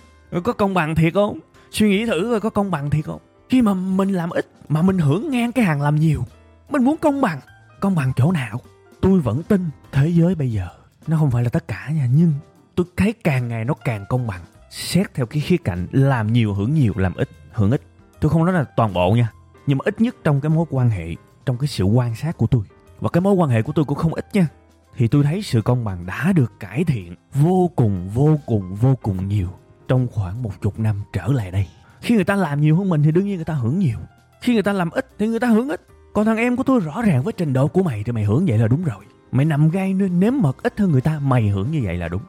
Có 0.44 0.52
công 0.52 0.74
bằng 0.74 0.94
thiệt 0.94 1.14
không? 1.14 1.38
Suy 1.76 1.88
nghĩ 1.88 2.06
thử 2.06 2.28
coi 2.30 2.40
có 2.40 2.50
công 2.50 2.70
bằng 2.70 2.90
thiệt 2.90 3.04
không. 3.04 3.20
Khi 3.48 3.62
mà 3.62 3.74
mình 3.74 4.12
làm 4.12 4.30
ít 4.30 4.46
mà 4.68 4.82
mình 4.82 4.98
hưởng 4.98 5.30
ngang 5.30 5.52
cái 5.52 5.64
hàng 5.64 5.82
làm 5.82 5.96
nhiều, 5.96 6.24
Mình 6.70 6.84
muốn 6.84 6.96
công 6.96 7.20
bằng 7.20 7.40
Công 7.80 7.94
bằng 7.94 8.12
chỗ 8.16 8.32
nào? 8.32 8.60
Tôi 9.00 9.20
vẫn 9.20 9.42
tin 9.42 9.70
thế 9.92 10.08
giới 10.08 10.34
bây 10.34 10.52
giờ 10.52 10.68
nó 11.06 11.18
không 11.18 11.30
phải 11.30 11.44
là 11.44 11.48
tất 11.48 11.68
cả 11.68 11.90
nha, 11.94 12.08
nhưng 12.14 12.32
tôi 12.74 12.86
thấy 12.96 13.12
càng 13.12 13.48
ngày 13.48 13.64
nó 13.64 13.74
càng 13.84 14.04
công 14.08 14.26
bằng. 14.26 14.40
Xét 14.70 15.14
theo 15.14 15.26
cái 15.26 15.40
khía 15.40 15.56
cạnh 15.56 15.86
làm 15.92 16.32
nhiều, 16.32 16.54
hưởng 16.54 16.74
nhiều, 16.74 16.92
làm 16.96 17.14
ít, 17.14 17.28
hưởng 17.52 17.70
ít, 17.70 17.82
tôi 18.20 18.30
không 18.30 18.44
nói 18.44 18.54
là 18.54 18.64
toàn 18.64 18.94
bộ 18.94 19.10
nha, 19.10 19.32
nhưng 19.66 19.78
mà 19.78 19.82
ít 19.84 20.00
nhất 20.00 20.16
trong 20.24 20.40
cái 20.40 20.50
mối 20.50 20.66
quan 20.70 20.90
hệ, 20.90 21.14
trong 21.46 21.58
cái 21.58 21.68
sự 21.68 21.84
quan 21.84 22.14
sát 22.14 22.36
của 22.36 22.46
tôi. 22.46 22.62
Và 23.00 23.08
cái 23.08 23.20
mối 23.20 23.34
quan 23.34 23.50
hệ 23.50 23.62
của 23.62 23.72
tôi 23.72 23.84
cũng 23.84 23.98
không 23.98 24.14
ít 24.14 24.26
nha, 24.32 24.48
thì 24.96 25.08
tôi 25.08 25.24
thấy 25.24 25.42
sự 25.42 25.62
công 25.62 25.84
bằng 25.84 26.06
đã 26.06 26.32
được 26.32 26.52
cải 26.60 26.84
thiện 26.84 27.14
vô 27.34 27.70
cùng 27.76 28.08
vô 28.08 28.38
cùng 28.46 28.74
vô 28.74 28.94
cùng 29.02 29.28
nhiều 29.28 29.48
trong 29.88 30.06
khoảng 30.12 30.42
một 30.42 30.60
chục 30.60 30.78
năm 30.78 31.02
trở 31.12 31.26
lại 31.26 31.50
đây 31.50 31.66
khi 32.00 32.14
người 32.14 32.24
ta 32.24 32.36
làm 32.36 32.60
nhiều 32.60 32.76
hơn 32.76 32.88
mình 32.88 33.02
thì 33.02 33.10
đương 33.10 33.26
nhiên 33.26 33.36
người 33.36 33.44
ta 33.44 33.54
hưởng 33.54 33.78
nhiều 33.78 33.98
khi 34.40 34.54
người 34.54 34.62
ta 34.62 34.72
làm 34.72 34.90
ít 34.90 35.06
thì 35.18 35.26
người 35.26 35.40
ta 35.40 35.48
hưởng 35.48 35.68
ít 35.68 35.80
còn 36.16 36.24
thằng 36.24 36.36
em 36.36 36.56
của 36.56 36.62
tôi 36.62 36.80
rõ 36.80 37.02
ràng 37.02 37.22
với 37.22 37.32
trình 37.32 37.52
độ 37.52 37.68
của 37.68 37.82
mày 37.82 38.02
thì 38.02 38.12
mày 38.12 38.24
hưởng 38.24 38.46
vậy 38.46 38.58
là 38.58 38.68
đúng 38.68 38.84
rồi. 38.84 39.04
Mày 39.32 39.44
nằm 39.44 39.70
gai 39.70 39.94
nên 39.94 40.20
nếm 40.20 40.32
mật 40.40 40.62
ít 40.62 40.78
hơn 40.78 40.92
người 40.92 41.00
ta, 41.00 41.18
mày 41.18 41.48
hưởng 41.48 41.70
như 41.70 41.80
vậy 41.84 41.96
là 41.96 42.08
đúng. 42.08 42.22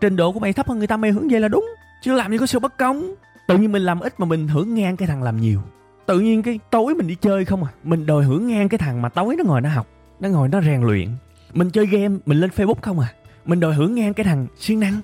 Trình 0.00 0.16
độ 0.16 0.32
của 0.32 0.40
mày 0.40 0.52
thấp 0.52 0.68
hơn 0.68 0.78
người 0.78 0.86
ta, 0.86 0.96
mày 0.96 1.10
hưởng 1.10 1.28
vậy 1.30 1.40
là 1.40 1.48
đúng. 1.48 1.66
Chứ 2.02 2.12
làm 2.12 2.30
gì 2.30 2.38
có 2.38 2.46
sự 2.46 2.58
bất 2.58 2.78
công. 2.78 3.14
Tự 3.48 3.58
nhiên 3.58 3.72
mình 3.72 3.82
làm 3.82 4.00
ít 4.00 4.20
mà 4.20 4.26
mình 4.26 4.48
hưởng 4.48 4.74
ngang 4.74 4.96
cái 4.96 5.08
thằng 5.08 5.22
làm 5.22 5.40
nhiều. 5.40 5.60
Tự 6.06 6.20
nhiên 6.20 6.42
cái 6.42 6.58
tối 6.70 6.94
mình 6.94 7.06
đi 7.06 7.14
chơi 7.14 7.44
không 7.44 7.64
à. 7.64 7.70
Mình 7.84 8.06
đòi 8.06 8.24
hưởng 8.24 8.46
ngang 8.46 8.68
cái 8.68 8.78
thằng 8.78 9.02
mà 9.02 9.08
tối 9.08 9.36
nó 9.38 9.44
ngồi 9.44 9.60
nó 9.60 9.68
học. 9.68 9.86
Nó 10.20 10.28
ngồi 10.28 10.48
nó 10.48 10.60
rèn 10.62 10.82
luyện. 10.82 11.08
Mình 11.52 11.70
chơi 11.70 11.86
game, 11.86 12.18
mình 12.26 12.40
lên 12.40 12.50
Facebook 12.56 12.80
không 12.82 13.00
à. 13.00 13.12
Mình 13.44 13.60
đòi 13.60 13.74
hưởng 13.74 13.94
ngang 13.94 14.14
cái 14.14 14.24
thằng 14.24 14.46
siêng 14.56 14.80
năng. 14.80 15.00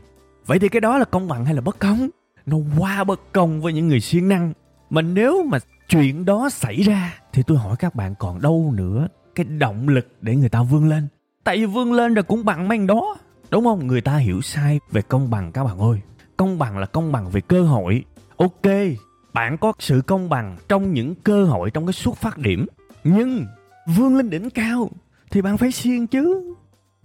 Vậy 0.46 0.58
thì 0.58 0.68
cái 0.68 0.80
đó 0.80 0.98
là 0.98 1.04
công 1.04 1.28
bằng 1.28 1.44
hay 1.44 1.54
là 1.54 1.60
bất 1.60 1.78
công? 1.78 2.08
Nó 2.46 2.56
quá 2.78 3.04
bất 3.04 3.32
công 3.32 3.60
với 3.60 3.72
những 3.72 3.88
người 3.88 4.00
siêng 4.00 4.28
năng. 4.28 4.52
Mà 4.90 5.02
nếu 5.02 5.42
mà 5.42 5.58
chuyện 5.88 6.24
đó 6.24 6.48
xảy 6.48 6.82
ra, 6.82 7.14
thì 7.32 7.42
tôi 7.46 7.58
hỏi 7.58 7.76
các 7.78 7.94
bạn 7.94 8.14
còn 8.18 8.42
đâu 8.42 8.72
nữa 8.76 9.08
cái 9.34 9.46
động 9.46 9.88
lực 9.88 10.08
để 10.20 10.36
người 10.36 10.48
ta 10.48 10.62
vươn 10.62 10.88
lên. 10.88 11.08
Tại 11.44 11.56
vì 11.56 11.66
vươn 11.66 11.92
lên 11.92 12.14
rồi 12.14 12.22
cũng 12.22 12.44
bằng 12.44 12.68
mấy 12.68 12.78
đó, 12.78 13.16
đúng 13.50 13.64
không? 13.64 13.86
Người 13.86 14.00
ta 14.00 14.16
hiểu 14.16 14.40
sai 14.40 14.80
về 14.90 15.02
công 15.02 15.30
bằng 15.30 15.52
các 15.52 15.64
bạn 15.64 15.78
ơi. 15.78 16.00
Công 16.36 16.58
bằng 16.58 16.78
là 16.78 16.86
công 16.86 17.12
bằng 17.12 17.30
về 17.30 17.40
cơ 17.40 17.62
hội. 17.62 18.04
Ok, 18.36 18.72
bạn 19.32 19.58
có 19.58 19.72
sự 19.78 20.02
công 20.06 20.28
bằng 20.28 20.56
trong 20.68 20.92
những 20.92 21.14
cơ 21.14 21.44
hội 21.44 21.70
trong 21.70 21.86
cái 21.86 21.92
xuất 21.92 22.16
phát 22.16 22.38
điểm. 22.38 22.66
Nhưng 23.04 23.46
vươn 23.96 24.16
lên 24.16 24.30
đỉnh 24.30 24.50
cao 24.50 24.90
thì 25.30 25.42
bạn 25.42 25.58
phải 25.58 25.72
siêng 25.72 26.06
chứ 26.06 26.54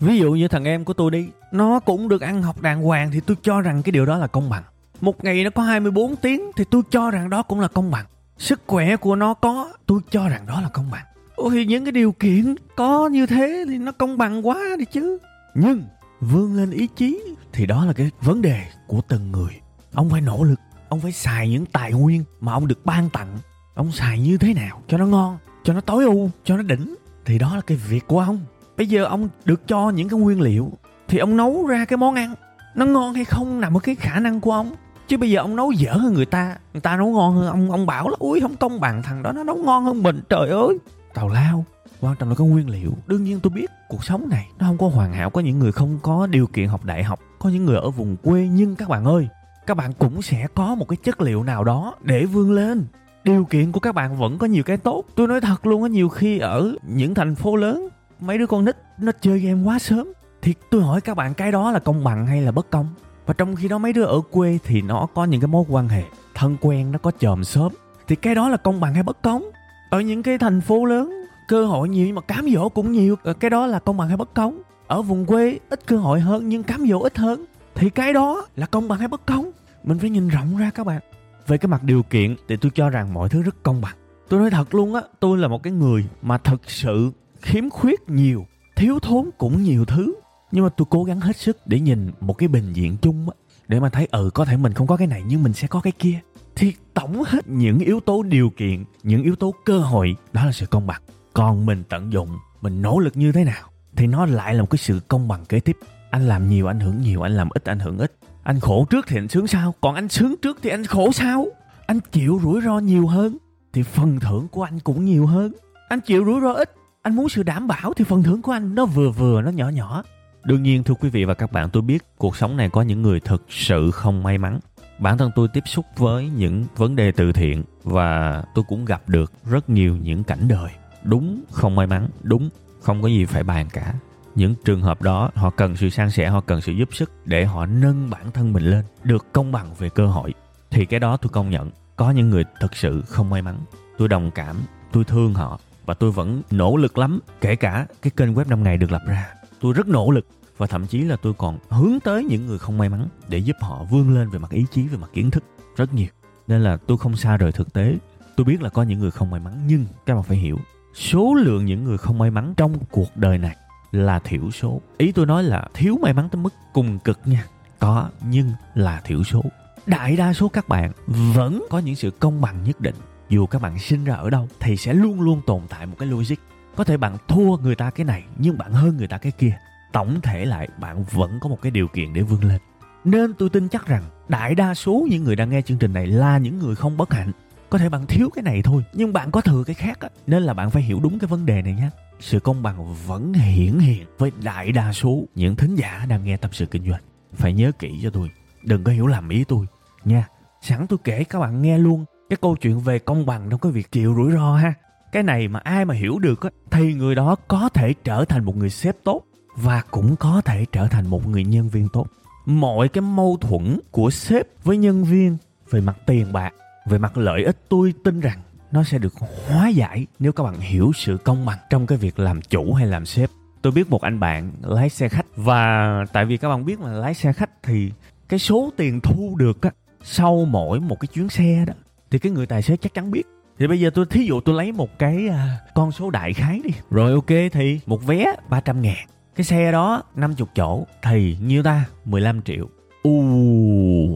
ví 0.02 0.18
dụ 0.18 0.32
như 0.32 0.48
thằng 0.48 0.64
em 0.64 0.84
của 0.84 0.94
tôi 0.94 1.12
đi, 1.12 1.30
nó 1.52 1.80
cũng 1.80 2.08
được 2.08 2.22
ăn 2.22 2.44
học 2.44 2.62
đàng 2.62 2.82
hoàng 2.82 3.12
thì 3.14 3.20
tôi 3.20 3.38
cho 3.42 3.62
rằng 3.62 3.84
cái 3.84 3.92
điều 3.92 4.06
đó 4.06 4.18
là 4.18 4.28
công 4.28 4.50
bằng. 4.50 4.64
Một 5.02 5.24
ngày 5.24 5.44
nó 5.44 5.50
có 5.50 5.64
24 5.64 6.16
tiếng 6.16 6.52
thì 6.56 6.64
tôi 6.72 6.82
cho 6.90 7.12
rằng 7.12 7.30
đó 7.30 7.44
cũng 7.44 7.60
là 7.60 7.68
công 7.68 7.92
bằng. 7.92 8.06
Sức 8.38 8.62
khỏe 8.68 8.96
của 8.96 9.16
nó 9.16 9.34
có, 9.34 9.72
tôi 9.86 10.02
cho 10.12 10.30
rằng 10.30 10.46
đó 10.48 10.62
là 10.62 10.70
công 10.70 10.92
bằng. 10.92 11.06
Ôi, 11.36 11.66
những 11.66 11.86
cái 11.86 11.92
điều 11.92 12.12
kiện 12.12 12.56
có 12.76 13.08
như 13.08 13.26
thế 13.26 13.66
thì 13.68 13.78
nó 13.78 13.92
công 13.92 14.18
bằng 14.18 14.48
quá 14.48 14.60
đi 14.80 14.86
chứ. 14.86 15.18
Nhưng 15.56 15.84
vươn 16.20 16.58
lên 16.58 16.72
ý 16.72 16.88
chí 16.96 17.24
thì 17.54 17.66
đó 17.66 17.86
là 17.86 17.94
cái 17.94 18.12
vấn 18.22 18.42
đề 18.42 18.66
của 18.88 19.02
từng 19.08 19.32
người. 19.32 19.54
Ông 19.94 20.10
phải 20.10 20.22
nỗ 20.22 20.44
lực, 20.44 20.60
ông 20.90 21.00
phải 21.00 21.12
xài 21.12 21.50
những 21.50 21.66
tài 21.66 21.94
nguyên 21.94 22.24
mà 22.40 22.54
ông 22.54 22.68
được 22.68 22.86
ban 22.86 23.10
tặng. 23.10 23.38
Ông 23.74 23.92
xài 23.92 24.20
như 24.20 24.38
thế 24.38 24.54
nào 24.54 24.82
cho 24.88 24.98
nó 24.98 25.06
ngon, 25.06 25.38
cho 25.64 25.74
nó 25.74 25.82
tối 25.82 26.04
ưu, 26.04 26.30
cho 26.44 26.58
nó 26.58 26.64
đỉnh 26.64 26.96
thì 27.26 27.38
đó 27.40 27.56
là 27.56 27.62
cái 27.62 27.78
việc 27.78 28.08
của 28.08 28.20
ông 28.20 28.40
bây 28.82 28.88
giờ 28.88 29.06
ông 29.06 29.30
được 29.46 29.68
cho 29.68 29.90
những 29.90 30.10
cái 30.10 30.20
nguyên 30.20 30.42
liệu 30.42 30.72
thì 31.08 31.18
ông 31.18 31.38
nấu 31.38 31.68
ra 31.68 31.86
cái 31.86 31.98
món 31.98 32.16
ăn, 32.16 32.36
nó 32.76 32.86
ngon 32.86 33.14
hay 33.14 33.26
không 33.26 33.62
nằm 33.62 33.78
ở 33.78 33.80
cái 33.80 33.96
khả 33.96 34.20
năng 34.20 34.42
của 34.42 34.52
ông. 34.52 34.72
Chứ 35.08 35.18
bây 35.18 35.32
giờ 35.32 35.40
ông 35.40 35.56
nấu 35.56 35.72
dở 35.72 35.94
hơn 35.94 36.14
người 36.14 36.26
ta 36.26 36.56
người 36.74 36.82
ta 36.82 36.98
nấu 36.98 37.08
ngon 37.08 37.36
hơn 37.36 37.48
ông 37.48 37.72
ông 37.72 37.86
bảo 37.86 38.10
là 38.10 38.16
ui 38.20 38.40
không 38.40 38.56
công 38.56 38.80
bằng, 38.80 39.04
thằng 39.04 39.24
đó 39.24 39.32
nó 39.32 39.44
nấu 39.44 39.56
ngon 39.56 39.86
hơn 39.86 40.04
mình. 40.04 40.22
Trời 40.30 40.50
ơi! 40.50 40.78
Tào 41.14 41.28
lao, 41.28 41.66
quan 42.00 42.16
trọng 42.16 42.30
là 42.30 42.36
có 42.36 42.46
nguyên 42.46 42.70
liệu. 42.70 42.92
Đương 43.08 43.24
nhiên 43.24 43.40
tôi 43.40 43.52
biết 43.56 43.72
cuộc 43.90 44.04
sống 44.04 44.30
này 44.30 44.48
nó 44.60 44.68
không 44.68 44.78
có 44.78 44.88
hoàn 44.88 45.14
hảo, 45.14 45.30
có 45.30 45.42
những 45.42 45.60
người 45.60 45.72
không 45.72 46.00
có 46.02 46.28
điều 46.28 46.48
kiện 46.48 46.68
học 46.68 46.86
đại 46.86 47.04
học, 47.04 47.20
có 47.40 47.50
những 47.50 47.66
người 47.66 47.78
ở 47.78 47.90
vùng 47.90 48.16
quê. 48.24 48.48
Nhưng 48.52 48.76
các 48.76 48.90
bạn 48.90 49.06
ơi, 49.06 49.28
các 49.68 49.78
bạn 49.78 49.94
cũng 50.00 50.22
sẽ 50.22 50.48
có 50.56 50.76
một 50.76 50.88
cái 50.88 50.98
chất 51.04 51.22
liệu 51.22 51.44
nào 51.44 51.64
đó 51.64 51.96
để 52.04 52.26
vươn 52.26 52.52
lên. 52.52 52.86
Điều 53.24 53.46
kiện 53.46 53.72
của 53.72 53.80
các 53.80 53.96
bạn 53.96 54.18
vẫn 54.18 54.38
có 54.38 54.48
nhiều 54.48 54.64
cái 54.64 54.78
tốt. 54.78 55.04
Tôi 55.16 55.28
nói 55.28 55.42
thật 55.42 55.66
luôn 55.66 55.84
á, 55.84 55.90
nhiều 55.90 56.10
khi 56.10 56.40
ở 56.40 56.76
những 56.88 57.14
thành 57.14 57.36
phố 57.36 57.56
lớn 57.56 57.90
mấy 58.22 58.38
đứa 58.38 58.48
con 58.48 58.66
nít 58.66 58.76
nó 58.98 59.12
chơi 59.22 59.40
game 59.40 59.64
quá 59.64 59.80
sớm 59.80 60.14
thì 60.42 60.54
tôi 60.70 60.82
hỏi 60.82 61.02
các 61.02 61.18
bạn 61.18 61.34
cái 61.34 61.52
đó 61.52 61.72
là 61.72 61.80
công 61.80 62.04
bằng 62.04 62.28
hay 62.28 62.42
là 62.42 62.52
bất 62.52 62.70
công? 62.70 62.88
Và 63.26 63.34
trong 63.34 63.56
khi 63.56 63.68
đó 63.68 63.78
mấy 63.78 63.94
đứa 63.94 64.04
ở 64.04 64.22
quê 64.32 64.58
thì 64.64 64.82
nó 64.82 65.08
có 65.14 65.26
những 65.26 65.42
cái 65.42 65.48
mối 65.48 65.66
quan 65.70 65.90
hệ 65.90 66.04
thân 66.34 66.58
quen, 66.62 66.92
nó 66.92 67.00
có 67.00 67.12
chòm 67.20 67.44
xóm. 67.44 67.72
Thì 68.08 68.16
cái 68.16 68.36
đó 68.36 68.50
là 68.50 68.58
công 68.58 68.80
bằng 68.80 68.94
hay 68.94 69.04
bất 69.04 69.22
công? 69.22 69.44
Ở 69.90 70.02
những 70.02 70.24
cái 70.24 70.38
thành 70.38 70.62
phố 70.62 70.86
lớn, 70.86 71.26
cơ 71.48 71.66
hội 71.66 71.90
nhiều 71.90 72.06
nhưng 72.06 72.16
mà 72.16 72.22
cám 72.22 72.50
dỗ 72.54 72.70
cũng 72.70 72.92
nhiều. 72.92 73.16
Ờ, 73.24 73.34
cái 73.34 73.50
đó 73.50 73.68
là 73.68 73.80
công 73.80 73.98
bằng 73.98 74.08
hay 74.08 74.18
bất 74.18 74.34
công? 74.34 74.62
Ở 74.88 75.02
vùng 75.02 75.26
quê, 75.26 75.60
ít 75.70 75.86
cơ 75.86 75.98
hội 75.98 76.20
hơn 76.20 76.50
nhưng 76.50 76.64
cám 76.64 76.88
dỗ 76.88 77.00
ít 77.00 77.18
hơn. 77.18 77.46
Thì 77.76 77.90
cái 77.90 78.14
đó 78.14 78.48
là 78.56 78.66
công 78.66 78.88
bằng 78.88 79.00
hay 79.00 79.08
bất 79.08 79.26
công? 79.26 79.52
Mình 79.84 80.00
phải 80.00 80.10
nhìn 80.10 80.28
rộng 80.28 80.58
ra 80.58 80.72
các 80.76 80.86
bạn. 80.86 81.02
Về 81.48 81.58
cái 81.58 81.68
mặt 81.68 81.84
điều 81.84 82.04
kiện 82.04 82.36
thì 82.48 82.58
tôi 82.58 82.72
cho 82.76 82.90
rằng 82.90 83.14
mọi 83.14 83.30
thứ 83.30 83.42
rất 83.42 83.56
công 83.64 83.82
bằng. 83.82 83.96
Tôi 84.30 84.40
nói 84.40 84.50
thật 84.50 84.76
luôn 84.76 84.96
á, 84.96 85.02
tôi 85.20 85.38
là 85.38 85.48
một 85.48 85.64
cái 85.64 85.74
người 85.74 86.06
mà 86.22 86.38
thật 86.38 86.62
sự 86.68 87.12
khiếm 87.42 87.70
khuyết 87.70 88.10
nhiều, 88.10 88.46
thiếu 88.76 89.00
thốn 89.00 89.30
cũng 89.38 89.64
nhiều 89.64 89.86
thứ. 89.86 90.14
Nhưng 90.52 90.64
mà 90.64 90.70
tôi 90.78 90.86
cố 90.90 91.04
gắng 91.04 91.22
hết 91.22 91.38
sức 91.38 91.58
để 91.66 91.80
nhìn 91.80 92.12
một 92.20 92.34
cái 92.34 92.48
bình 92.48 92.74
diện 92.74 92.98
chung 93.02 93.30
á, 93.30 93.36
để 93.68 93.80
mà 93.80 93.90
thấy 93.90 94.08
ừ 94.12 94.30
có 94.34 94.46
thể 94.46 94.58
mình 94.58 94.74
không 94.74 94.88
có 94.88 94.98
cái 94.98 95.08
này 95.08 95.24
nhưng 95.28 95.44
mình 95.44 95.54
sẽ 95.54 95.68
có 95.68 95.82
cái 95.82 95.94
kia. 96.00 96.20
Thì 96.56 96.74
tổng 96.94 97.24
hết 97.28 97.48
những 97.48 97.80
yếu 97.80 98.00
tố 98.00 98.24
điều 98.24 98.50
kiện, 98.50 98.84
những 99.04 99.24
yếu 99.24 99.36
tố 99.36 99.54
cơ 99.66 99.80
hội, 99.80 100.16
đó 100.34 100.46
là 100.46 100.52
sự 100.52 100.66
công 100.66 100.88
bằng. 100.88 101.02
Còn 101.34 101.66
mình 101.66 101.84
tận 101.90 102.14
dụng, 102.14 102.30
mình 102.62 102.82
nỗ 102.82 103.00
lực 103.00 103.18
như 103.18 103.32
thế 103.32 103.44
nào, 103.44 103.70
thì 103.96 104.08
nó 104.08 104.26
lại 104.26 104.54
là 104.54 104.62
một 104.62 104.70
cái 104.70 104.78
sự 104.78 105.00
công 105.08 105.28
bằng 105.28 105.46
kế 105.46 105.60
tiếp. 105.60 105.78
Anh 106.10 106.28
làm 106.28 106.50
nhiều, 106.50 106.68
anh 106.68 106.80
hưởng 106.80 107.02
nhiều, 107.02 107.22
anh 107.22 107.38
làm 107.38 107.50
ít, 107.50 107.66
anh 107.66 107.80
hưởng 107.80 107.98
ít. 107.98 108.18
Anh 108.44 108.60
khổ 108.60 108.86
trước 108.90 109.06
thì 109.08 109.18
anh 109.18 109.28
sướng 109.28 109.48
sau, 109.48 109.74
còn 109.82 109.96
anh 109.96 110.10
sướng 110.10 110.36
trước 110.42 110.60
thì 110.62 110.70
anh 110.70 110.86
khổ 110.86 111.12
sau. 111.12 111.48
Anh 111.86 112.00
chịu 112.12 112.40
rủi 112.44 112.62
ro 112.62 112.80
nhiều 112.80 113.08
hơn, 113.08 113.38
thì 113.74 113.84
phần 113.84 114.20
thưởng 114.20 114.48
của 114.48 114.64
anh 114.64 114.80
cũng 114.80 115.06
nhiều 115.06 115.26
hơn. 115.26 115.52
Anh 115.90 116.00
chịu 116.00 116.26
rủi 116.26 116.42
ro 116.42 116.52
ít 116.52 116.76
anh 117.02 117.16
muốn 117.16 117.30
sự 117.30 117.44
đảm 117.44 117.68
bảo 117.68 117.94
thì 117.94 118.04
phần 118.04 118.24
thưởng 118.24 118.42
của 118.42 118.52
anh 118.52 118.76
nó 118.76 118.86
vừa 118.86 119.10
vừa, 119.10 119.42
nó 119.42 119.52
nhỏ 119.52 119.70
nhỏ. 119.70 120.04
Đương 120.44 120.64
nhiên, 120.64 120.84
thưa 120.84 120.94
quý 120.94 121.10
vị 121.10 121.26
và 121.26 121.34
các 121.34 121.52
bạn, 121.52 121.70
tôi 121.70 121.84
biết 121.84 122.04
cuộc 122.18 122.36
sống 122.36 122.58
này 122.58 122.70
có 122.70 122.82
những 122.82 123.02
người 123.02 123.20
thực 123.20 123.46
sự 123.50 123.92
không 123.92 124.24
may 124.24 124.38
mắn. 124.38 124.60
Bản 125.00 125.18
thân 125.18 125.32
tôi 125.36 125.48
tiếp 125.54 125.64
xúc 125.66 125.86
với 125.98 126.30
những 126.30 126.66
vấn 126.78 126.96
đề 126.96 127.12
từ 127.12 127.32
thiện 127.32 127.64
và 127.84 128.44
tôi 128.56 128.66
cũng 128.68 128.86
gặp 128.86 129.10
được 129.10 129.32
rất 129.50 129.70
nhiều 129.70 129.98
những 129.98 130.24
cảnh 130.24 130.48
đời. 130.48 130.72
Đúng, 131.04 131.44
không 131.52 131.76
may 131.76 131.88
mắn, 131.88 132.08
đúng, 132.24 132.50
không 132.82 133.02
có 133.02 133.08
gì 133.08 133.26
phải 133.26 133.44
bàn 133.44 133.68
cả. 133.74 133.94
Những 134.36 134.56
trường 134.66 134.82
hợp 134.82 135.02
đó, 135.02 135.30
họ 135.36 135.50
cần 135.50 135.76
sự 135.76 135.90
san 135.90 136.12
sẻ, 136.12 136.30
họ 136.30 136.42
cần 136.42 136.62
sự 136.62 136.72
giúp 136.72 136.90
sức 136.92 137.12
để 137.26 137.46
họ 137.46 137.66
nâng 137.66 138.10
bản 138.10 138.32
thân 138.32 138.54
mình 138.54 138.64
lên, 138.64 138.86
được 139.04 139.26
công 139.34 139.52
bằng 139.52 139.74
về 139.78 139.90
cơ 139.90 140.08
hội. 140.08 140.34
Thì 140.70 140.86
cái 140.86 141.00
đó 141.00 141.18
tôi 141.18 141.30
công 141.30 141.50
nhận, 141.50 141.70
có 141.96 142.12
những 142.12 142.30
người 142.30 142.44
thực 142.60 142.76
sự 142.76 143.02
không 143.08 143.30
may 143.30 143.42
mắn. 143.42 143.58
Tôi 143.98 144.08
đồng 144.08 144.32
cảm, 144.32 144.56
tôi 144.92 145.04
thương 145.04 145.34
họ 145.34 145.60
và 145.86 145.94
tôi 145.94 146.12
vẫn 146.12 146.42
nỗ 146.52 146.78
lực 146.78 146.98
lắm, 146.98 147.20
kể 147.42 147.56
cả 147.56 147.88
cái 148.02 148.12
kênh 148.18 148.34
web 148.34 148.48
5 148.48 148.64
ngày 148.64 148.78
được 148.78 148.92
lập 148.92 149.02
ra. 149.08 149.34
Tôi 149.62 149.74
rất 149.74 149.88
nỗ 149.88 150.12
lực 150.12 150.28
và 150.58 150.68
thậm 150.68 150.88
chí 150.88 151.02
là 151.02 151.16
tôi 151.16 151.34
còn 151.34 151.58
hướng 151.70 152.00
tới 152.04 152.24
những 152.24 152.46
người 152.46 152.60
không 152.60 152.78
may 152.78 152.90
mắn 152.90 153.08
để 153.28 153.38
giúp 153.38 153.56
họ 153.62 153.84
vươn 153.84 154.16
lên 154.16 154.30
về 154.30 154.40
mặt 154.40 154.52
ý 154.52 154.66
chí, 154.72 154.88
về 154.88 154.98
mặt 154.98 155.10
kiến 155.14 155.32
thức 155.32 155.44
rất 155.76 155.94
nhiều. 155.94 156.08
Nên 156.48 156.62
là 156.62 156.78
tôi 156.78 156.98
không 156.98 157.16
xa 157.16 157.38
rời 157.38 157.52
thực 157.52 157.74
tế. 157.74 157.98
Tôi 158.36 158.46
biết 158.46 158.62
là 158.62 158.70
có 158.70 158.84
những 158.84 159.00
người 159.00 159.12
không 159.12 159.30
may 159.30 159.40
mắn, 159.40 159.54
nhưng 159.68 159.86
các 160.06 160.16
bạn 160.16 160.24
phải 160.24 160.38
hiểu, 160.38 160.58
số 160.94 161.34
lượng 161.34 161.66
những 161.66 161.84
người 161.84 161.98
không 161.98 162.18
may 162.18 162.32
mắn 162.32 162.54
trong 162.58 162.74
cuộc 162.92 163.18
đời 163.18 163.38
này 163.38 163.56
là 163.92 164.20
thiểu 164.20 164.52
số. 164.52 164.82
Ý 164.98 165.12
tôi 165.12 165.26
nói 165.26 165.44
là 165.44 165.68
thiếu 165.74 165.98
may 166.02 166.14
mắn 166.14 166.30
tới 166.30 166.42
mức 166.42 166.54
cùng 166.74 167.00
cực 167.00 167.20
nha. 167.26 167.46
Có, 167.80 168.10
nhưng 168.30 168.52
là 168.76 169.02
thiểu 169.04 169.24
số. 169.24 169.44
Đại 169.86 170.16
đa 170.16 170.34
số 170.34 170.50
các 170.50 170.68
bạn 170.68 170.92
vẫn 171.08 171.66
có 171.70 171.80
những 171.80 171.96
sự 171.96 172.12
công 172.12 172.42
bằng 172.42 172.64
nhất 172.64 172.82
định 172.82 172.96
dù 173.32 173.46
các 173.46 173.62
bạn 173.62 173.80
sinh 173.80 174.04
ra 174.04 174.16
ở 174.16 174.30
đâu 174.30 174.48
thì 174.60 174.78
sẽ 174.78 174.94
luôn 174.94 175.22
luôn 175.22 175.42
tồn 175.48 175.62
tại 175.70 175.86
một 175.86 175.96
cái 176.00 176.10
logic. 176.10 176.36
Có 176.76 176.84
thể 176.84 176.98
bạn 176.98 177.18
thua 177.28 177.58
người 177.58 177.76
ta 177.76 177.90
cái 177.90 178.06
này, 178.06 178.24
nhưng 178.38 178.58
bạn 178.58 178.72
hơn 178.72 178.98
người 178.98 179.08
ta 179.08 179.18
cái 179.18 179.32
kia. 179.32 179.58
Tổng 179.94 180.22
thể 180.22 180.46
lại, 180.46 180.70
bạn 180.80 181.04
vẫn 181.04 181.40
có 181.42 181.50
một 181.50 181.62
cái 181.62 181.72
điều 181.72 181.88
kiện 181.88 182.14
để 182.14 182.22
vươn 182.22 182.44
lên. 182.44 182.62
Nên 183.04 183.34
tôi 183.34 183.50
tin 183.50 183.70
chắc 183.70 183.88
rằng 183.88 184.04
đại 184.28 184.56
đa 184.56 184.74
số 184.74 185.08
những 185.10 185.24
người 185.24 185.36
đang 185.36 185.50
nghe 185.50 185.62
chương 185.62 185.78
trình 185.78 185.94
này 185.94 186.08
là 186.08 186.38
những 186.38 186.60
người 186.60 186.76
không 186.76 186.98
bất 186.98 187.14
hạnh. 187.14 187.32
Có 187.70 187.78
thể 187.78 187.90
bạn 187.90 188.06
thiếu 188.06 188.30
cái 188.36 188.44
này 188.44 188.62
thôi, 188.62 188.84
nhưng 188.94 189.14
bạn 189.14 189.32
có 189.32 189.42
thừa 189.42 189.64
cái 189.64 189.74
khác 189.74 190.00
á. 190.00 190.10
Nên 190.28 190.44
là 190.44 190.54
bạn 190.54 190.72
phải 190.72 190.84
hiểu 190.84 191.00
đúng 191.04 191.20
cái 191.20 191.28
vấn 191.28 191.46
đề 191.46 191.62
này 191.62 191.74
nhé. 191.74 191.90
Sự 192.20 192.40
công 192.40 192.64
bằng 192.64 192.96
vẫn 193.08 193.34
hiển 193.34 193.80
hiện 193.80 194.06
với 194.18 194.32
đại 194.44 194.72
đa 194.72 194.94
số 194.94 195.24
những 195.36 195.56
thính 195.56 195.76
giả 195.76 196.06
đang 196.10 196.24
nghe 196.24 196.38
tâm 196.38 196.52
sự 196.54 196.66
kinh 196.66 196.90
doanh. 196.90 197.02
Phải 197.34 197.54
nhớ 197.54 197.72
kỹ 197.80 198.00
cho 198.04 198.10
tôi, 198.10 198.30
đừng 198.64 198.84
có 198.84 198.92
hiểu 198.92 199.08
lầm 199.08 199.30
ý 199.30 199.44
tôi 199.44 199.66
nha. 200.06 200.28
Sẵn 200.62 200.88
tôi 200.88 201.00
kể 201.04 201.24
các 201.24 201.40
bạn 201.40 201.62
nghe 201.62 201.78
luôn 201.78 202.06
cái 202.32 202.38
câu 202.42 202.56
chuyện 202.56 202.80
về 202.80 203.00
công 203.00 203.26
bằng 203.26 203.48
trong 203.50 203.60
cái 203.60 203.72
việc 203.72 203.92
chịu 203.92 204.16
rủi 204.16 204.32
ro 204.32 204.56
ha. 204.56 204.74
Cái 205.12 205.24
này 205.24 205.48
mà 205.48 205.60
ai 205.64 205.86
mà 205.86 205.94
hiểu 205.94 206.20
được 206.20 206.42
á, 206.42 206.50
thì 206.72 206.94
người 206.94 207.16
đó 207.16 207.36
có 207.48 207.70
thể 207.74 207.94
trở 208.04 208.26
thành 208.26 208.46
một 208.46 208.58
người 208.58 208.70
sếp 208.70 208.96
tốt 209.04 209.22
và 209.56 209.84
cũng 209.92 210.16
có 210.16 210.42
thể 210.46 210.66
trở 210.72 210.88
thành 210.88 211.08
một 211.08 211.28
người 211.28 211.44
nhân 211.44 211.70
viên 211.70 211.88
tốt. 211.94 212.08
Mọi 212.46 212.88
cái 212.88 213.02
mâu 213.02 213.38
thuẫn 213.42 213.80
của 213.92 214.10
sếp 214.10 214.48
với 214.64 214.78
nhân 214.78 215.04
viên 215.04 215.38
về 215.70 215.82
mặt 215.82 215.98
tiền 216.06 216.34
bạc, 216.34 216.54
về 216.86 216.98
mặt 216.98 217.18
lợi 217.18 217.44
ích, 217.44 217.58
tôi 217.70 217.94
tin 218.04 218.20
rằng 218.20 218.40
nó 218.72 218.84
sẽ 218.84 218.98
được 218.98 219.14
hóa 219.48 219.70
giải 219.70 220.08
nếu 220.20 220.32
các 220.32 220.44
bạn 220.44 220.60
hiểu 220.60 220.92
sự 220.96 221.18
công 221.18 221.46
bằng 221.46 221.58
trong 221.70 221.88
cái 221.88 221.98
việc 221.98 222.20
làm 222.20 222.42
chủ 222.42 222.74
hay 222.74 222.88
làm 222.88 223.06
sếp. 223.06 223.30
Tôi 223.62 223.74
biết 223.74 223.90
một 223.90 224.02
anh 224.02 224.20
bạn 224.20 224.52
lái 224.62 224.90
xe 224.90 225.10
khách 225.10 225.26
và 225.36 226.06
tại 226.14 226.26
vì 226.26 226.38
các 226.38 226.50
bạn 226.50 226.66
biết 226.66 226.80
là 226.80 226.92
lái 226.92 227.14
xe 227.14 227.34
khách 227.34 227.64
thì 227.64 227.92
cái 228.30 228.40
số 228.40 228.70
tiền 228.78 229.02
thu 229.02 229.36
được 229.38 229.62
á, 229.62 229.72
sau 230.04 230.46
mỗi 230.46 230.80
một 230.80 231.00
cái 231.00 231.08
chuyến 231.14 231.30
xe 231.30 231.66
đó 231.68 231.74
thì 232.12 232.20
cái 232.20 232.32
người 232.32 232.46
tài 232.46 232.62
xế 232.62 232.78
chắc 232.78 232.94
chắn 232.94 233.12
biết. 233.12 233.24
Thì 233.60 233.68
bây 233.68 233.80
giờ 233.80 233.90
tôi, 233.90 234.06
thí 234.06 234.26
dụ 234.26 234.42
tôi 234.42 234.56
lấy 234.56 234.72
một 234.72 235.00
cái 235.00 235.28
à, 235.28 235.58
con 235.76 235.92
số 235.92 236.10
đại 236.10 236.34
khái 236.34 236.62
đi. 236.64 236.70
Rồi 236.90 237.12
ok, 237.12 237.52
thì 237.52 237.80
một 237.86 238.06
vé 238.06 238.36
300 238.50 238.82
ngàn. 238.82 239.08
Cái 239.36 239.44
xe 239.44 239.72
đó 239.72 240.04
50 240.16 240.48
chỗ, 240.56 240.86
thì 241.02 241.38
nhiêu 241.42 241.64
ta? 241.64 241.86
15 242.06 242.42
triệu. 242.42 242.70
U 243.04 243.22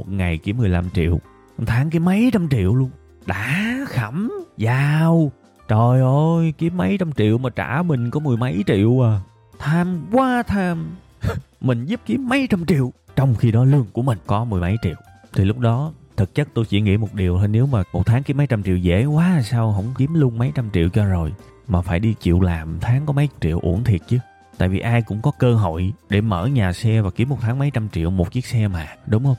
ngày 0.07 0.37
kiếm 0.37 0.57
15 0.57 0.89
triệu. 0.93 1.19
Tháng 1.65 1.89
kiếm 1.89 2.05
mấy 2.05 2.29
trăm 2.33 2.49
triệu 2.49 2.75
luôn. 2.75 2.89
Đã 3.25 3.77
khẩm 3.87 4.31
giàu 4.57 5.31
trời 5.67 6.01
ơi 6.01 6.53
kiếm 6.57 6.77
mấy 6.77 6.97
trăm 6.97 7.11
triệu 7.11 7.37
mà 7.37 7.49
trả 7.49 7.81
mình 7.81 8.11
có 8.11 8.19
mười 8.19 8.37
mấy 8.37 8.63
triệu 8.67 9.05
à. 9.05 9.19
Tham 9.59 10.05
quá 10.11 10.43
tham. 10.43 10.95
Mình 11.61 11.85
giúp 11.85 11.99
kiếm 12.05 12.29
mấy 12.29 12.47
trăm 12.47 12.65
triệu. 12.65 12.91
Trong 13.15 13.35
khi 13.35 13.51
đó 13.51 13.63
lương 13.63 13.85
của 13.93 14.01
mình 14.01 14.17
có 14.27 14.45
mười 14.45 14.61
mấy 14.61 14.77
triệu. 14.81 14.95
Thì 15.33 15.45
lúc 15.45 15.59
đó 15.59 15.93
thực 16.17 16.35
chất 16.35 16.47
tôi 16.53 16.65
chỉ 16.65 16.81
nghĩ 16.81 16.97
một 16.97 17.13
điều 17.13 17.37
thôi, 17.37 17.47
nếu 17.47 17.65
mà 17.65 17.83
một 17.93 18.05
tháng 18.05 18.23
kiếm 18.23 18.37
mấy 18.37 18.47
trăm 18.47 18.63
triệu 18.63 18.77
dễ 18.77 19.05
quá 19.05 19.41
sao 19.43 19.73
không 19.75 19.93
kiếm 19.97 20.13
luôn 20.13 20.37
mấy 20.37 20.51
trăm 20.55 20.69
triệu 20.73 20.89
cho 20.89 21.05
rồi? 21.05 21.33
Mà 21.67 21.81
phải 21.81 21.99
đi 21.99 22.15
chịu 22.19 22.41
làm, 22.41 22.79
tháng 22.81 23.05
có 23.05 23.13
mấy 23.13 23.29
triệu 23.41 23.59
uổng 23.59 23.83
thiệt 23.83 24.01
chứ. 24.07 24.17
Tại 24.57 24.69
vì 24.69 24.79
ai 24.79 25.01
cũng 25.01 25.21
có 25.21 25.31
cơ 25.39 25.55
hội 25.55 25.93
để 26.09 26.21
mở 26.21 26.45
nhà 26.45 26.73
xe 26.73 27.01
và 27.01 27.09
kiếm 27.11 27.29
một 27.29 27.37
tháng 27.41 27.59
mấy 27.59 27.71
trăm 27.71 27.89
triệu 27.89 28.09
một 28.09 28.31
chiếc 28.31 28.45
xe 28.45 28.67
mà, 28.67 28.87
đúng 29.07 29.23
không? 29.23 29.35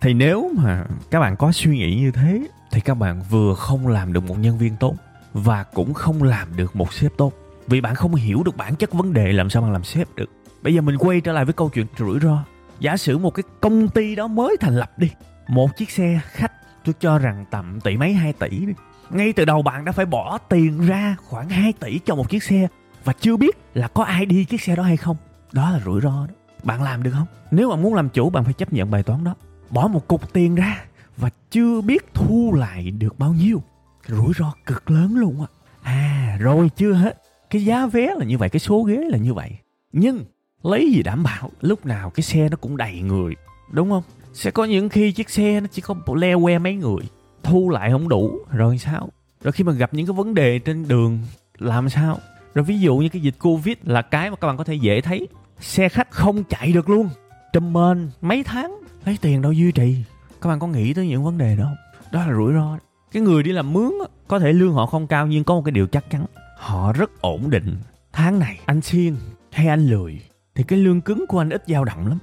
Thì 0.00 0.14
nếu 0.14 0.50
mà 0.56 0.84
các 1.10 1.20
bạn 1.20 1.36
có 1.36 1.52
suy 1.52 1.78
nghĩ 1.78 1.96
như 1.96 2.10
thế, 2.10 2.40
thì 2.72 2.80
các 2.80 2.94
bạn 2.94 3.22
vừa 3.30 3.54
không 3.54 3.88
làm 3.88 4.12
được 4.12 4.24
một 4.28 4.38
nhân 4.38 4.58
viên 4.58 4.76
tốt 4.76 4.94
và 5.34 5.62
cũng 5.62 5.94
không 5.94 6.22
làm 6.22 6.56
được 6.56 6.76
một 6.76 6.92
sếp 6.92 7.12
tốt. 7.16 7.32
Vì 7.66 7.80
bạn 7.80 7.94
không 7.94 8.14
hiểu 8.14 8.42
được 8.42 8.56
bản 8.56 8.76
chất 8.76 8.92
vấn 8.92 9.12
đề 9.12 9.32
làm 9.32 9.50
sao 9.50 9.62
bạn 9.62 9.72
làm 9.72 9.84
sếp 9.84 10.08
được. 10.14 10.30
Bây 10.62 10.74
giờ 10.74 10.80
mình 10.80 10.96
quay 10.98 11.20
trở 11.20 11.32
lại 11.32 11.44
với 11.44 11.54
câu 11.54 11.68
chuyện 11.68 11.86
rủi 11.98 12.20
ro. 12.20 12.44
Giả 12.80 12.96
sử 12.96 13.18
một 13.18 13.30
cái 13.30 13.42
công 13.60 13.88
ty 13.88 14.14
đó 14.14 14.26
mới 14.26 14.56
thành 14.60 14.76
lập 14.76 14.98
đi 14.98 15.10
một 15.50 15.76
chiếc 15.76 15.90
xe 15.90 16.20
khách, 16.24 16.52
tôi 16.84 16.94
cho 17.00 17.18
rằng 17.18 17.44
tầm 17.50 17.80
tỷ 17.80 17.96
mấy 17.96 18.12
2 18.12 18.32
tỷ 18.32 18.48
đi. 18.48 18.72
Ngay 19.10 19.32
từ 19.32 19.44
đầu 19.44 19.62
bạn 19.62 19.84
đã 19.84 19.92
phải 19.92 20.06
bỏ 20.06 20.38
tiền 20.38 20.86
ra 20.86 21.16
khoảng 21.24 21.48
2 21.48 21.72
tỷ 21.72 21.98
cho 22.04 22.14
một 22.14 22.30
chiếc 22.30 22.42
xe 22.42 22.68
và 23.04 23.12
chưa 23.20 23.36
biết 23.36 23.56
là 23.74 23.88
có 23.88 24.04
ai 24.04 24.26
đi 24.26 24.44
chiếc 24.44 24.62
xe 24.62 24.76
đó 24.76 24.82
hay 24.82 24.96
không. 24.96 25.16
Đó 25.52 25.70
là 25.70 25.80
rủi 25.84 26.00
ro 26.00 26.26
đó. 26.28 26.34
Bạn 26.62 26.82
làm 26.82 27.02
được 27.02 27.10
không? 27.10 27.26
Nếu 27.50 27.70
bạn 27.70 27.82
muốn 27.82 27.94
làm 27.94 28.08
chủ, 28.08 28.30
bạn 28.30 28.44
phải 28.44 28.52
chấp 28.52 28.72
nhận 28.72 28.90
bài 28.90 29.02
toán 29.02 29.24
đó. 29.24 29.34
Bỏ 29.70 29.88
một 29.88 30.08
cục 30.08 30.32
tiền 30.32 30.54
ra 30.54 30.84
và 31.16 31.30
chưa 31.50 31.80
biết 31.80 32.14
thu 32.14 32.54
lại 32.56 32.90
được 32.90 33.18
bao 33.18 33.32
nhiêu. 33.32 33.62
Rủi 34.06 34.32
ro 34.38 34.52
cực 34.66 34.90
lớn 34.90 35.16
luôn 35.16 35.40
á. 35.40 35.46
À 35.82 36.36
rồi 36.40 36.70
chưa 36.76 36.92
hết. 36.92 37.22
Cái 37.50 37.64
giá 37.64 37.86
vé 37.86 38.14
là 38.18 38.24
như 38.24 38.38
vậy, 38.38 38.48
cái 38.48 38.60
số 38.60 38.82
ghế 38.82 38.96
là 38.96 39.18
như 39.18 39.34
vậy. 39.34 39.50
Nhưng 39.92 40.24
lấy 40.62 40.92
gì 40.92 41.02
đảm 41.02 41.22
bảo 41.22 41.50
lúc 41.60 41.86
nào 41.86 42.10
cái 42.10 42.22
xe 42.22 42.48
nó 42.48 42.56
cũng 42.56 42.76
đầy 42.76 43.00
người, 43.00 43.34
đúng 43.72 43.90
không? 43.90 44.02
Sẽ 44.32 44.50
có 44.50 44.64
những 44.64 44.88
khi 44.88 45.12
chiếc 45.12 45.30
xe 45.30 45.60
nó 45.60 45.66
chỉ 45.72 45.82
có 45.82 45.94
leo 46.14 46.40
que 46.42 46.58
mấy 46.58 46.74
người, 46.74 47.02
thu 47.42 47.70
lại 47.70 47.90
không 47.90 48.08
đủ, 48.08 48.38
rồi 48.52 48.78
sao? 48.78 49.08
Rồi 49.42 49.52
khi 49.52 49.64
mà 49.64 49.72
gặp 49.72 49.94
những 49.94 50.06
cái 50.06 50.14
vấn 50.14 50.34
đề 50.34 50.58
trên 50.58 50.88
đường, 50.88 51.18
làm 51.58 51.88
sao? 51.88 52.18
Rồi 52.54 52.64
ví 52.64 52.80
dụ 52.80 52.96
như 52.96 53.08
cái 53.08 53.22
dịch 53.22 53.34
covid 53.38 53.76
là 53.82 54.02
cái 54.02 54.30
mà 54.30 54.36
các 54.36 54.46
bạn 54.46 54.56
có 54.56 54.64
thể 54.64 54.74
dễ 54.74 55.00
thấy. 55.00 55.28
Xe 55.60 55.88
khách 55.88 56.10
không 56.10 56.44
chạy 56.44 56.72
được 56.72 56.88
luôn, 56.88 57.08
trùm 57.52 57.72
bên 57.72 58.10
mấy 58.20 58.44
tháng, 58.44 58.80
lấy 59.04 59.18
tiền 59.20 59.42
đâu 59.42 59.52
duy 59.52 59.72
trì. 59.72 59.96
Các 60.40 60.48
bạn 60.48 60.58
có 60.58 60.66
nghĩ 60.66 60.94
tới 60.94 61.08
những 61.08 61.24
vấn 61.24 61.38
đề 61.38 61.56
đó 61.56 61.64
không? 61.64 61.76
Đó 62.12 62.20
là 62.26 62.34
rủi 62.34 62.52
ro. 62.52 62.78
Cái 63.12 63.22
người 63.22 63.42
đi 63.42 63.52
làm 63.52 63.72
mướn 63.72 63.92
có 64.28 64.38
thể 64.38 64.52
lương 64.52 64.72
họ 64.72 64.86
không 64.86 65.06
cao 65.06 65.26
nhưng 65.26 65.44
có 65.44 65.54
một 65.54 65.62
cái 65.64 65.72
điều 65.72 65.86
chắc 65.86 66.10
chắn, 66.10 66.24
họ 66.56 66.92
rất 66.92 67.20
ổn 67.20 67.50
định. 67.50 67.76
Tháng 68.12 68.38
này, 68.38 68.58
anh 68.66 68.80
xiên 68.80 69.16
hay 69.50 69.66
anh 69.66 69.86
lười, 69.86 70.20
thì 70.54 70.64
cái 70.64 70.78
lương 70.78 71.00
cứng 71.00 71.24
của 71.28 71.38
anh 71.38 71.50
ít 71.50 71.64
dao 71.66 71.84
động 71.84 72.06
lắm. 72.06 72.18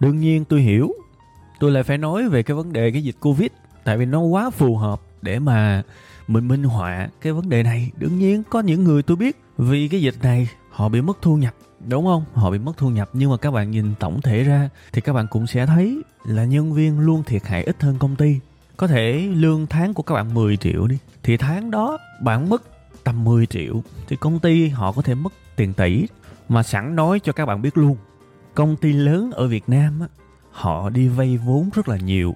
Đương 0.00 0.18
nhiên 0.18 0.44
tôi 0.44 0.60
hiểu 0.60 0.92
tôi 1.60 1.70
lại 1.70 1.82
phải 1.82 1.98
nói 1.98 2.28
về 2.28 2.42
cái 2.42 2.54
vấn 2.54 2.72
đề 2.72 2.90
cái 2.90 3.02
dịch 3.02 3.16
covid, 3.20 3.48
tại 3.84 3.98
vì 3.98 4.06
nó 4.06 4.20
quá 4.20 4.50
phù 4.50 4.76
hợp 4.76 5.00
để 5.22 5.38
mà 5.38 5.82
mình 6.28 6.48
minh 6.48 6.64
họa 6.64 7.08
cái 7.20 7.32
vấn 7.32 7.48
đề 7.48 7.62
này. 7.62 7.90
Đương 7.96 8.18
nhiên, 8.18 8.42
có 8.50 8.60
những 8.60 8.84
người 8.84 9.02
tôi 9.02 9.16
biết 9.16 9.36
vì 9.58 9.88
cái 9.88 10.02
dịch 10.02 10.14
này 10.22 10.48
họ 10.70 10.88
bị 10.88 11.00
mất 11.00 11.18
thu 11.22 11.36
nhập, 11.36 11.54
đúng 11.88 12.04
không? 12.04 12.24
Họ 12.34 12.50
bị 12.50 12.58
mất 12.58 12.76
thu 12.76 12.90
nhập. 12.90 13.10
Nhưng 13.12 13.30
mà 13.30 13.36
các 13.36 13.50
bạn 13.50 13.70
nhìn 13.70 13.94
tổng 13.98 14.20
thể 14.22 14.42
ra 14.42 14.68
thì 14.92 15.00
các 15.00 15.12
bạn 15.12 15.26
cũng 15.30 15.46
sẽ 15.46 15.66
thấy 15.66 16.02
là 16.24 16.44
nhân 16.44 16.72
viên 16.72 17.00
luôn 17.00 17.22
thiệt 17.22 17.46
hại 17.46 17.64
ít 17.64 17.82
hơn 17.82 17.96
công 17.98 18.16
ty. 18.16 18.40
Có 18.76 18.86
thể 18.86 19.28
lương 19.34 19.66
tháng 19.66 19.94
của 19.94 20.02
các 20.02 20.14
bạn 20.14 20.34
10 20.34 20.56
triệu 20.56 20.86
đi, 20.86 20.98
thì 21.22 21.36
tháng 21.36 21.70
đó 21.70 21.98
bạn 22.22 22.48
mất 22.48 22.62
tầm 23.04 23.24
10 23.24 23.46
triệu 23.46 23.82
thì 24.08 24.16
công 24.16 24.38
ty 24.38 24.68
họ 24.68 24.92
có 24.92 25.02
thể 25.02 25.14
mất 25.14 25.32
tiền 25.56 25.72
tỷ. 25.72 26.06
Mà 26.48 26.62
sẵn 26.62 26.96
nói 26.96 27.20
cho 27.20 27.32
các 27.32 27.46
bạn 27.46 27.62
biết 27.62 27.78
luôn, 27.78 27.96
công 28.54 28.76
ty 28.76 28.92
lớn 28.92 29.30
ở 29.32 29.46
Việt 29.46 29.68
Nam 29.68 30.00
á 30.00 30.06
họ 30.60 30.90
đi 30.90 31.08
vay 31.08 31.36
vốn 31.36 31.70
rất 31.74 31.88
là 31.88 31.96
nhiều. 31.96 32.34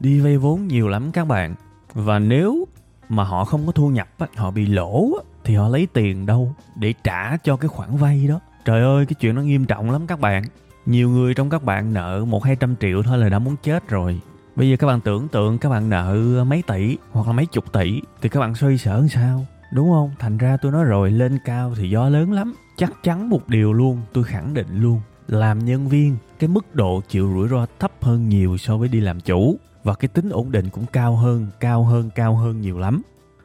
Đi 0.00 0.20
vay 0.20 0.38
vốn 0.38 0.66
nhiều 0.66 0.88
lắm 0.88 1.12
các 1.12 1.24
bạn. 1.24 1.54
Và 1.94 2.18
nếu 2.18 2.66
mà 3.08 3.24
họ 3.24 3.44
không 3.44 3.66
có 3.66 3.72
thu 3.72 3.88
nhập 3.88 4.08
á, 4.18 4.26
họ 4.36 4.50
bị 4.50 4.66
lỗ 4.66 5.10
á, 5.18 5.22
thì 5.44 5.54
họ 5.54 5.68
lấy 5.68 5.88
tiền 5.92 6.26
đâu 6.26 6.54
để 6.76 6.94
trả 7.04 7.36
cho 7.36 7.56
cái 7.56 7.68
khoản 7.68 7.96
vay 7.96 8.26
đó. 8.28 8.40
Trời 8.64 8.82
ơi 8.82 9.06
cái 9.06 9.14
chuyện 9.20 9.34
nó 9.34 9.42
nghiêm 9.42 9.64
trọng 9.64 9.90
lắm 9.90 10.06
các 10.06 10.20
bạn. 10.20 10.44
Nhiều 10.86 11.10
người 11.10 11.34
trong 11.34 11.50
các 11.50 11.64
bạn 11.64 11.94
nợ 11.94 12.24
một 12.24 12.44
hai 12.44 12.56
trăm 12.56 12.76
triệu 12.80 13.02
thôi 13.02 13.18
là 13.18 13.28
đã 13.28 13.38
muốn 13.38 13.56
chết 13.62 13.88
rồi. 13.88 14.20
Bây 14.56 14.70
giờ 14.70 14.76
các 14.76 14.86
bạn 14.86 15.00
tưởng 15.00 15.28
tượng 15.28 15.58
các 15.58 15.68
bạn 15.68 15.90
nợ 15.90 16.16
mấy 16.46 16.62
tỷ 16.66 16.96
hoặc 17.12 17.26
là 17.26 17.32
mấy 17.32 17.46
chục 17.46 17.72
tỷ 17.72 18.00
thì 18.20 18.28
các 18.28 18.40
bạn 18.40 18.54
xoay 18.54 18.78
sở 18.78 18.96
làm 18.96 19.08
sao? 19.08 19.46
Đúng 19.72 19.90
không? 19.90 20.10
Thành 20.18 20.38
ra 20.38 20.56
tôi 20.56 20.72
nói 20.72 20.84
rồi 20.84 21.10
lên 21.10 21.38
cao 21.44 21.74
thì 21.76 21.90
gió 21.90 22.08
lớn 22.08 22.32
lắm. 22.32 22.54
Chắc 22.76 22.92
chắn 23.02 23.30
một 23.30 23.48
điều 23.48 23.72
luôn 23.72 24.02
tôi 24.12 24.24
khẳng 24.24 24.54
định 24.54 24.82
luôn. 24.82 25.00
Làm 25.28 25.64
nhân 25.64 25.88
viên 25.88 26.16
cái 26.40 26.48
mức 26.48 26.74
độ 26.74 27.02
chịu 27.08 27.32
rủi 27.34 27.48
ro 27.48 27.66
thấp 27.78 27.92
hơn 28.00 28.28
nhiều 28.28 28.58
so 28.58 28.76
với 28.76 28.88
đi 28.88 29.00
làm 29.00 29.20
chủ 29.20 29.56
và 29.84 29.94
cái 29.94 30.08
tính 30.08 30.30
ổn 30.30 30.52
định 30.52 30.68
cũng 30.70 30.86
cao 30.92 31.16
hơn 31.16 31.46
cao 31.60 31.84
hơn 31.84 32.10
cao 32.14 32.36
hơn 32.36 32.60
nhiều 32.60 32.78
lắm. 32.78 33.02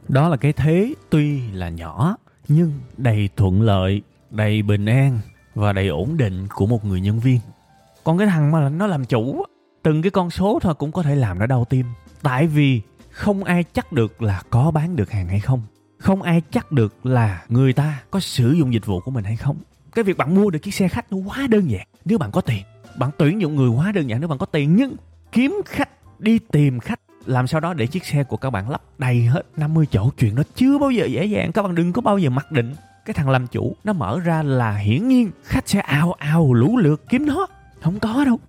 Đó 0.07 0.29
là 0.29 0.37
cái 0.37 0.53
thế 0.53 0.93
tuy 1.09 1.41
là 1.51 1.69
nhỏ, 1.69 2.17
nhưng 2.47 2.71
đầy 2.97 3.29
thuận 3.35 3.61
lợi, 3.61 4.01
đầy 4.29 4.61
bình 4.61 4.85
an 4.85 5.19
và 5.55 5.73
đầy 5.73 5.87
ổn 5.87 6.17
định 6.17 6.47
của 6.55 6.65
một 6.65 6.85
người 6.85 7.01
nhân 7.01 7.19
viên. 7.19 7.39
Còn 8.03 8.17
cái 8.17 8.27
thằng 8.27 8.51
mà 8.51 8.69
nó 8.69 8.87
làm 8.87 9.05
chủ 9.05 9.43
từng 9.83 10.01
cái 10.01 10.11
con 10.11 10.29
số 10.29 10.59
thôi 10.61 10.75
cũng 10.75 10.91
có 10.91 11.03
thể 11.03 11.15
làm 11.15 11.39
nó 11.39 11.45
đau 11.45 11.65
tim. 11.65 11.85
Tại 12.21 12.47
vì 12.47 12.81
không 13.11 13.43
ai 13.43 13.63
chắc 13.73 13.91
được 13.91 14.21
là 14.21 14.43
có 14.49 14.71
bán 14.71 14.95
được 14.95 15.11
hàng 15.11 15.27
hay 15.27 15.39
không. 15.39 15.61
Không 15.97 16.21
ai 16.21 16.41
chắc 16.51 16.71
được 16.71 17.05
là 17.05 17.45
người 17.49 17.73
ta 17.73 18.01
có 18.11 18.19
sử 18.19 18.51
dụng 18.51 18.73
dịch 18.73 18.85
vụ 18.85 18.99
của 18.99 19.11
mình 19.11 19.23
hay 19.23 19.35
không. 19.35 19.57
Cái 19.95 20.03
việc 20.03 20.17
bạn 20.17 20.35
mua 20.35 20.49
được 20.49 20.59
chiếc 20.59 20.73
xe 20.73 20.87
khách 20.87 21.11
nó 21.11 21.17
quá 21.17 21.47
đơn 21.49 21.69
giản. 21.69 21.87
Nếu 22.05 22.17
bạn 22.17 22.31
có 22.31 22.41
tiền 22.41 22.63
bạn 22.97 23.09
tuyển 23.17 23.41
dụng 23.41 23.55
người 23.55 23.69
quá 23.69 23.91
đơn 23.91 24.09
giản 24.09 24.19
nếu 24.19 24.27
bạn 24.27 24.37
có 24.37 24.45
tiền 24.45 24.75
nhưng 24.75 24.95
kiếm 25.31 25.61
khách, 25.65 25.89
đi 26.19 26.39
tìm 26.39 26.79
khách, 26.79 26.99
làm 27.25 27.47
sao 27.47 27.61
đó 27.61 27.73
để 27.73 27.87
chiếc 27.87 28.05
xe 28.05 28.23
của 28.23 28.37
các 28.37 28.49
bạn 28.49 28.69
lắp 28.69 28.81
đầy 28.97 29.21
hết 29.21 29.41
50 29.57 29.87
chỗ, 29.91 30.09
chuyện 30.17 30.35
đó 30.35 30.43
chưa 30.55 30.77
bao 30.77 30.91
giờ 30.91 31.05
dễ 31.05 31.25
dàng. 31.25 31.51
Các 31.51 31.61
bạn 31.61 31.75
đừng 31.75 31.93
có 31.93 32.01
bao 32.01 32.17
giờ 32.17 32.29
mặc 32.29 32.51
định 32.51 32.73
cái 33.05 33.13
thằng 33.13 33.29
làm 33.29 33.47
chủ 33.47 33.75
nó 33.83 33.93
mở 33.93 34.19
ra 34.19 34.43
là 34.43 34.75
hiển 34.75 35.07
nhiên 35.07 35.31
khách 35.43 35.69
sẽ 35.69 35.79
ào 35.79 36.13
ào 36.13 36.53
lũ 36.53 36.77
lượt 36.77 37.03
kiếm 37.09 37.25
nó. 37.25 37.47
Không 37.81 37.99
có 37.99 38.25
đâu. 38.25 38.39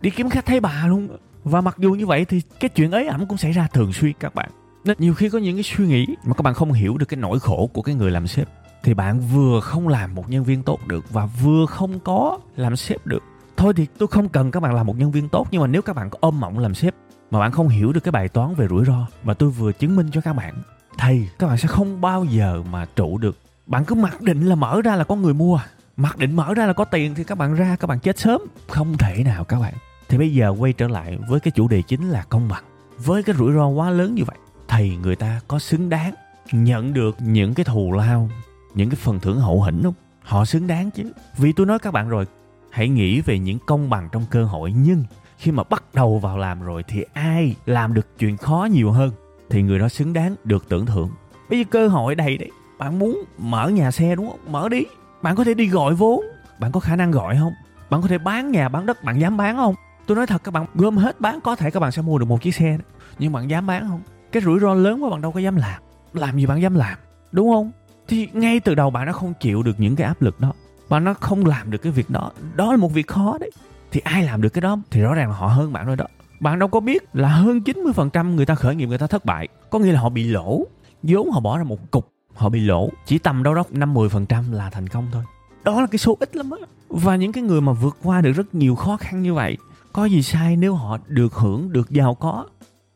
Đi 0.00 0.10
kiếm 0.10 0.30
khách 0.30 0.46
thấy 0.46 0.60
bà 0.60 0.86
luôn. 0.86 1.08
Và 1.44 1.60
mặc 1.60 1.76
dù 1.78 1.92
như 1.92 2.06
vậy 2.06 2.24
thì 2.24 2.40
cái 2.60 2.68
chuyện 2.68 2.90
ấy 2.90 3.06
ẩm 3.06 3.26
cũng 3.26 3.38
xảy 3.38 3.52
ra 3.52 3.68
thường 3.72 3.92
xuyên 3.92 4.12
các 4.20 4.34
bạn. 4.34 4.50
Nên 4.84 4.96
nhiều 5.00 5.14
khi 5.14 5.28
có 5.28 5.38
những 5.38 5.56
cái 5.56 5.62
suy 5.62 5.86
nghĩ 5.86 6.06
mà 6.24 6.34
các 6.34 6.42
bạn 6.42 6.54
không 6.54 6.72
hiểu 6.72 6.96
được 6.98 7.06
cái 7.06 7.20
nỗi 7.20 7.40
khổ 7.40 7.70
của 7.72 7.82
cái 7.82 7.94
người 7.94 8.10
làm 8.10 8.26
sếp, 8.26 8.48
thì 8.82 8.94
bạn 8.94 9.20
vừa 9.20 9.60
không 9.60 9.88
làm 9.88 10.14
một 10.14 10.30
nhân 10.30 10.44
viên 10.44 10.62
tốt 10.62 10.80
được 10.86 11.12
và 11.12 11.26
vừa 11.26 11.66
không 11.66 12.00
có 12.00 12.38
làm 12.56 12.76
sếp 12.76 13.06
được 13.06 13.22
thôi 13.56 13.72
thì 13.76 13.86
tôi 13.98 14.08
không 14.08 14.28
cần 14.28 14.50
các 14.50 14.60
bạn 14.60 14.74
làm 14.74 14.86
một 14.86 14.98
nhân 14.98 15.10
viên 15.10 15.28
tốt, 15.28 15.48
nhưng 15.50 15.60
mà 15.60 15.66
nếu 15.66 15.82
các 15.82 15.96
bạn 15.96 16.10
có 16.10 16.18
ôm 16.20 16.40
mộng 16.40 16.58
làm 16.58 16.74
sếp 16.74 16.94
mà 17.30 17.38
bạn 17.38 17.52
không 17.52 17.68
hiểu 17.68 17.92
được 17.92 18.00
cái 18.00 18.12
bài 18.12 18.28
toán 18.28 18.54
về 18.54 18.66
rủi 18.68 18.84
ro 18.84 19.06
mà 19.24 19.34
tôi 19.34 19.50
vừa 19.50 19.72
chứng 19.72 19.96
minh 19.96 20.08
cho 20.12 20.20
các 20.20 20.32
bạn 20.32 20.54
thì 20.98 21.28
các 21.38 21.46
bạn 21.46 21.58
sẽ 21.58 21.68
không 21.68 22.00
bao 22.00 22.24
giờ 22.24 22.62
mà 22.70 22.86
trụ 22.96 23.18
được. 23.18 23.38
Bạn 23.66 23.84
cứ 23.84 23.94
mặc 23.94 24.22
định 24.22 24.46
là 24.46 24.54
mở 24.54 24.80
ra 24.84 24.96
là 24.96 25.04
có 25.04 25.16
người 25.16 25.34
mua, 25.34 25.60
mặc 25.96 26.18
định 26.18 26.36
mở 26.36 26.54
ra 26.54 26.66
là 26.66 26.72
có 26.72 26.84
tiền 26.84 27.14
thì 27.14 27.24
các 27.24 27.38
bạn 27.38 27.54
ra, 27.54 27.76
các 27.80 27.86
bạn 27.86 28.00
chết 28.00 28.18
sớm. 28.18 28.40
Không 28.68 28.98
thể 28.98 29.22
nào 29.24 29.44
các 29.44 29.60
bạn. 29.60 29.74
Thì 30.08 30.18
bây 30.18 30.34
giờ 30.34 30.54
quay 30.58 30.72
trở 30.72 30.88
lại 30.88 31.18
với 31.28 31.40
cái 31.40 31.50
chủ 31.50 31.68
đề 31.68 31.82
chính 31.82 32.10
là 32.10 32.24
công 32.28 32.48
bằng. 32.48 32.64
Với 32.98 33.22
cái 33.22 33.36
rủi 33.36 33.52
ro 33.52 33.66
quá 33.66 33.90
lớn 33.90 34.14
như 34.14 34.24
vậy 34.24 34.36
thì 34.68 34.96
người 34.96 35.16
ta 35.16 35.40
có 35.48 35.58
xứng 35.58 35.88
đáng 35.88 36.14
nhận 36.52 36.94
được 36.94 37.16
những 37.20 37.54
cái 37.54 37.64
thù 37.64 37.92
lao, 37.92 38.30
những 38.74 38.90
cái 38.90 38.96
phần 38.96 39.20
thưởng 39.20 39.40
hậu 39.40 39.62
hĩnh 39.62 39.82
không? 39.82 39.94
Họ 40.22 40.44
xứng 40.44 40.66
đáng 40.66 40.90
chứ. 40.90 41.12
Vì 41.36 41.52
tôi 41.52 41.66
nói 41.66 41.78
các 41.78 41.90
bạn 41.90 42.08
rồi 42.08 42.26
hãy 42.74 42.88
nghĩ 42.88 43.20
về 43.20 43.38
những 43.38 43.58
công 43.66 43.90
bằng 43.90 44.08
trong 44.12 44.24
cơ 44.30 44.44
hội, 44.44 44.72
nhưng 44.76 45.04
khi 45.38 45.50
mà 45.50 45.62
bắt 45.70 45.84
đầu 45.94 46.18
vào 46.18 46.38
làm 46.38 46.62
rồi 46.62 46.82
thì 46.88 47.04
ai 47.12 47.54
làm 47.66 47.94
được 47.94 48.18
chuyện 48.18 48.36
khó 48.36 48.68
nhiều 48.70 48.90
hơn? 48.90 49.10
Thì 49.50 49.62
người 49.62 49.78
đó 49.78 49.88
xứng 49.88 50.12
đáng 50.12 50.34
được 50.44 50.68
tưởng 50.68 50.86
thưởng. 50.86 51.10
Bây 51.50 51.58
giờ 51.58 51.64
cơ 51.70 51.88
hội 51.88 52.14
đầy 52.14 52.38
đấy. 52.38 52.50
Bạn 52.78 52.98
muốn 52.98 53.24
mở 53.38 53.68
nhà 53.68 53.90
xe 53.90 54.14
đúng 54.14 54.30
không? 54.30 54.38
Mở 54.52 54.68
đi. 54.68 54.84
Bạn 55.22 55.36
có 55.36 55.44
thể 55.44 55.54
đi 55.54 55.66
gọi 55.66 55.94
vốn. 55.94 56.24
Bạn 56.58 56.72
có 56.72 56.80
khả 56.80 56.96
năng 56.96 57.10
gọi 57.10 57.36
không? 57.36 57.52
Bạn 57.90 58.02
có 58.02 58.08
thể 58.08 58.18
bán 58.18 58.50
nhà, 58.50 58.68
bán 58.68 58.86
đất, 58.86 59.04
bạn 59.04 59.20
dám 59.20 59.36
bán 59.36 59.56
không? 59.56 59.74
Tôi 60.06 60.16
nói 60.16 60.26
thật, 60.26 60.44
các 60.44 60.50
bạn 60.50 60.66
gom 60.74 60.96
hết 60.96 61.20
bán, 61.20 61.40
có 61.40 61.56
thể 61.56 61.70
các 61.70 61.80
bạn 61.80 61.92
sẽ 61.92 62.02
mua 62.02 62.18
được 62.18 62.26
một 62.26 62.42
chiếc 62.42 62.54
xe 62.54 62.76
đó. 62.78 62.84
nhưng 63.18 63.32
bạn 63.32 63.50
dám 63.50 63.66
bán 63.66 63.88
không? 63.88 64.00
Cái 64.32 64.42
rủi 64.42 64.60
ro 64.60 64.74
lớn 64.74 65.04
quá, 65.04 65.10
bạn 65.10 65.22
đâu 65.22 65.32
có 65.32 65.40
dám 65.40 65.56
làm. 65.56 65.82
Làm 66.12 66.36
gì 66.36 66.46
bạn 66.46 66.62
dám 66.62 66.74
làm, 66.74 66.98
đúng 67.32 67.50
không? 67.52 67.70
Thì 68.08 68.28
ngay 68.32 68.60
từ 68.60 68.74
đầu 68.74 68.90
bạn 68.90 69.06
đã 69.06 69.12
không 69.12 69.32
chịu 69.40 69.62
được 69.62 69.80
những 69.80 69.96
cái 69.96 70.06
áp 70.06 70.22
lực 70.22 70.40
đó 70.40 70.52
mà 70.94 71.00
nó 71.00 71.14
không 71.14 71.46
làm 71.46 71.70
được 71.70 71.78
cái 71.78 71.92
việc 71.92 72.10
đó. 72.10 72.30
Đó 72.54 72.70
là 72.70 72.76
một 72.76 72.92
việc 72.92 73.06
khó 73.06 73.38
đấy. 73.40 73.50
Thì 73.90 74.00
ai 74.04 74.24
làm 74.24 74.42
được 74.42 74.48
cái 74.48 74.62
đó? 74.62 74.78
Thì 74.90 75.00
rõ 75.00 75.14
ràng 75.14 75.28
là 75.28 75.36
họ 75.36 75.46
hơn 75.46 75.72
bạn 75.72 75.86
rồi 75.86 75.96
đó. 75.96 76.04
Bạn 76.40 76.58
đâu 76.58 76.68
có 76.68 76.80
biết 76.80 77.02
là 77.12 77.28
hơn 77.28 77.60
90% 77.60 78.34
người 78.34 78.46
ta 78.46 78.54
khởi 78.54 78.74
nghiệp, 78.74 78.86
người 78.86 78.98
ta 78.98 79.06
thất 79.06 79.24
bại. 79.24 79.48
Có 79.70 79.78
nghĩa 79.78 79.92
là 79.92 80.00
họ 80.00 80.08
bị 80.08 80.24
lỗ. 80.24 80.66
Vốn 81.02 81.30
họ 81.30 81.40
bỏ 81.40 81.58
ra 81.58 81.64
một 81.64 81.90
cục, 81.90 82.12
họ 82.34 82.48
bị 82.48 82.60
lỗ. 82.60 82.90
Chỉ 83.06 83.18
tầm 83.18 83.42
đâu 83.42 83.54
đó 83.54 83.62
năm 83.70 83.94
10% 83.94 84.52
là 84.52 84.70
thành 84.70 84.88
công 84.88 85.08
thôi. 85.12 85.22
Đó 85.64 85.80
là 85.80 85.86
cái 85.86 85.98
số 85.98 86.16
ít 86.20 86.36
lắm 86.36 86.50
á. 86.50 86.66
Và 86.88 87.16
những 87.16 87.32
cái 87.32 87.44
người 87.44 87.60
mà 87.60 87.72
vượt 87.72 87.96
qua 88.02 88.20
được 88.20 88.32
rất 88.32 88.54
nhiều 88.54 88.74
khó 88.74 88.96
khăn 88.96 89.22
như 89.22 89.34
vậy, 89.34 89.56
có 89.92 90.04
gì 90.04 90.22
sai 90.22 90.56
nếu 90.56 90.74
họ 90.74 90.98
được 91.08 91.34
hưởng, 91.34 91.72
được 91.72 91.90
giàu 91.90 92.14
có? 92.14 92.46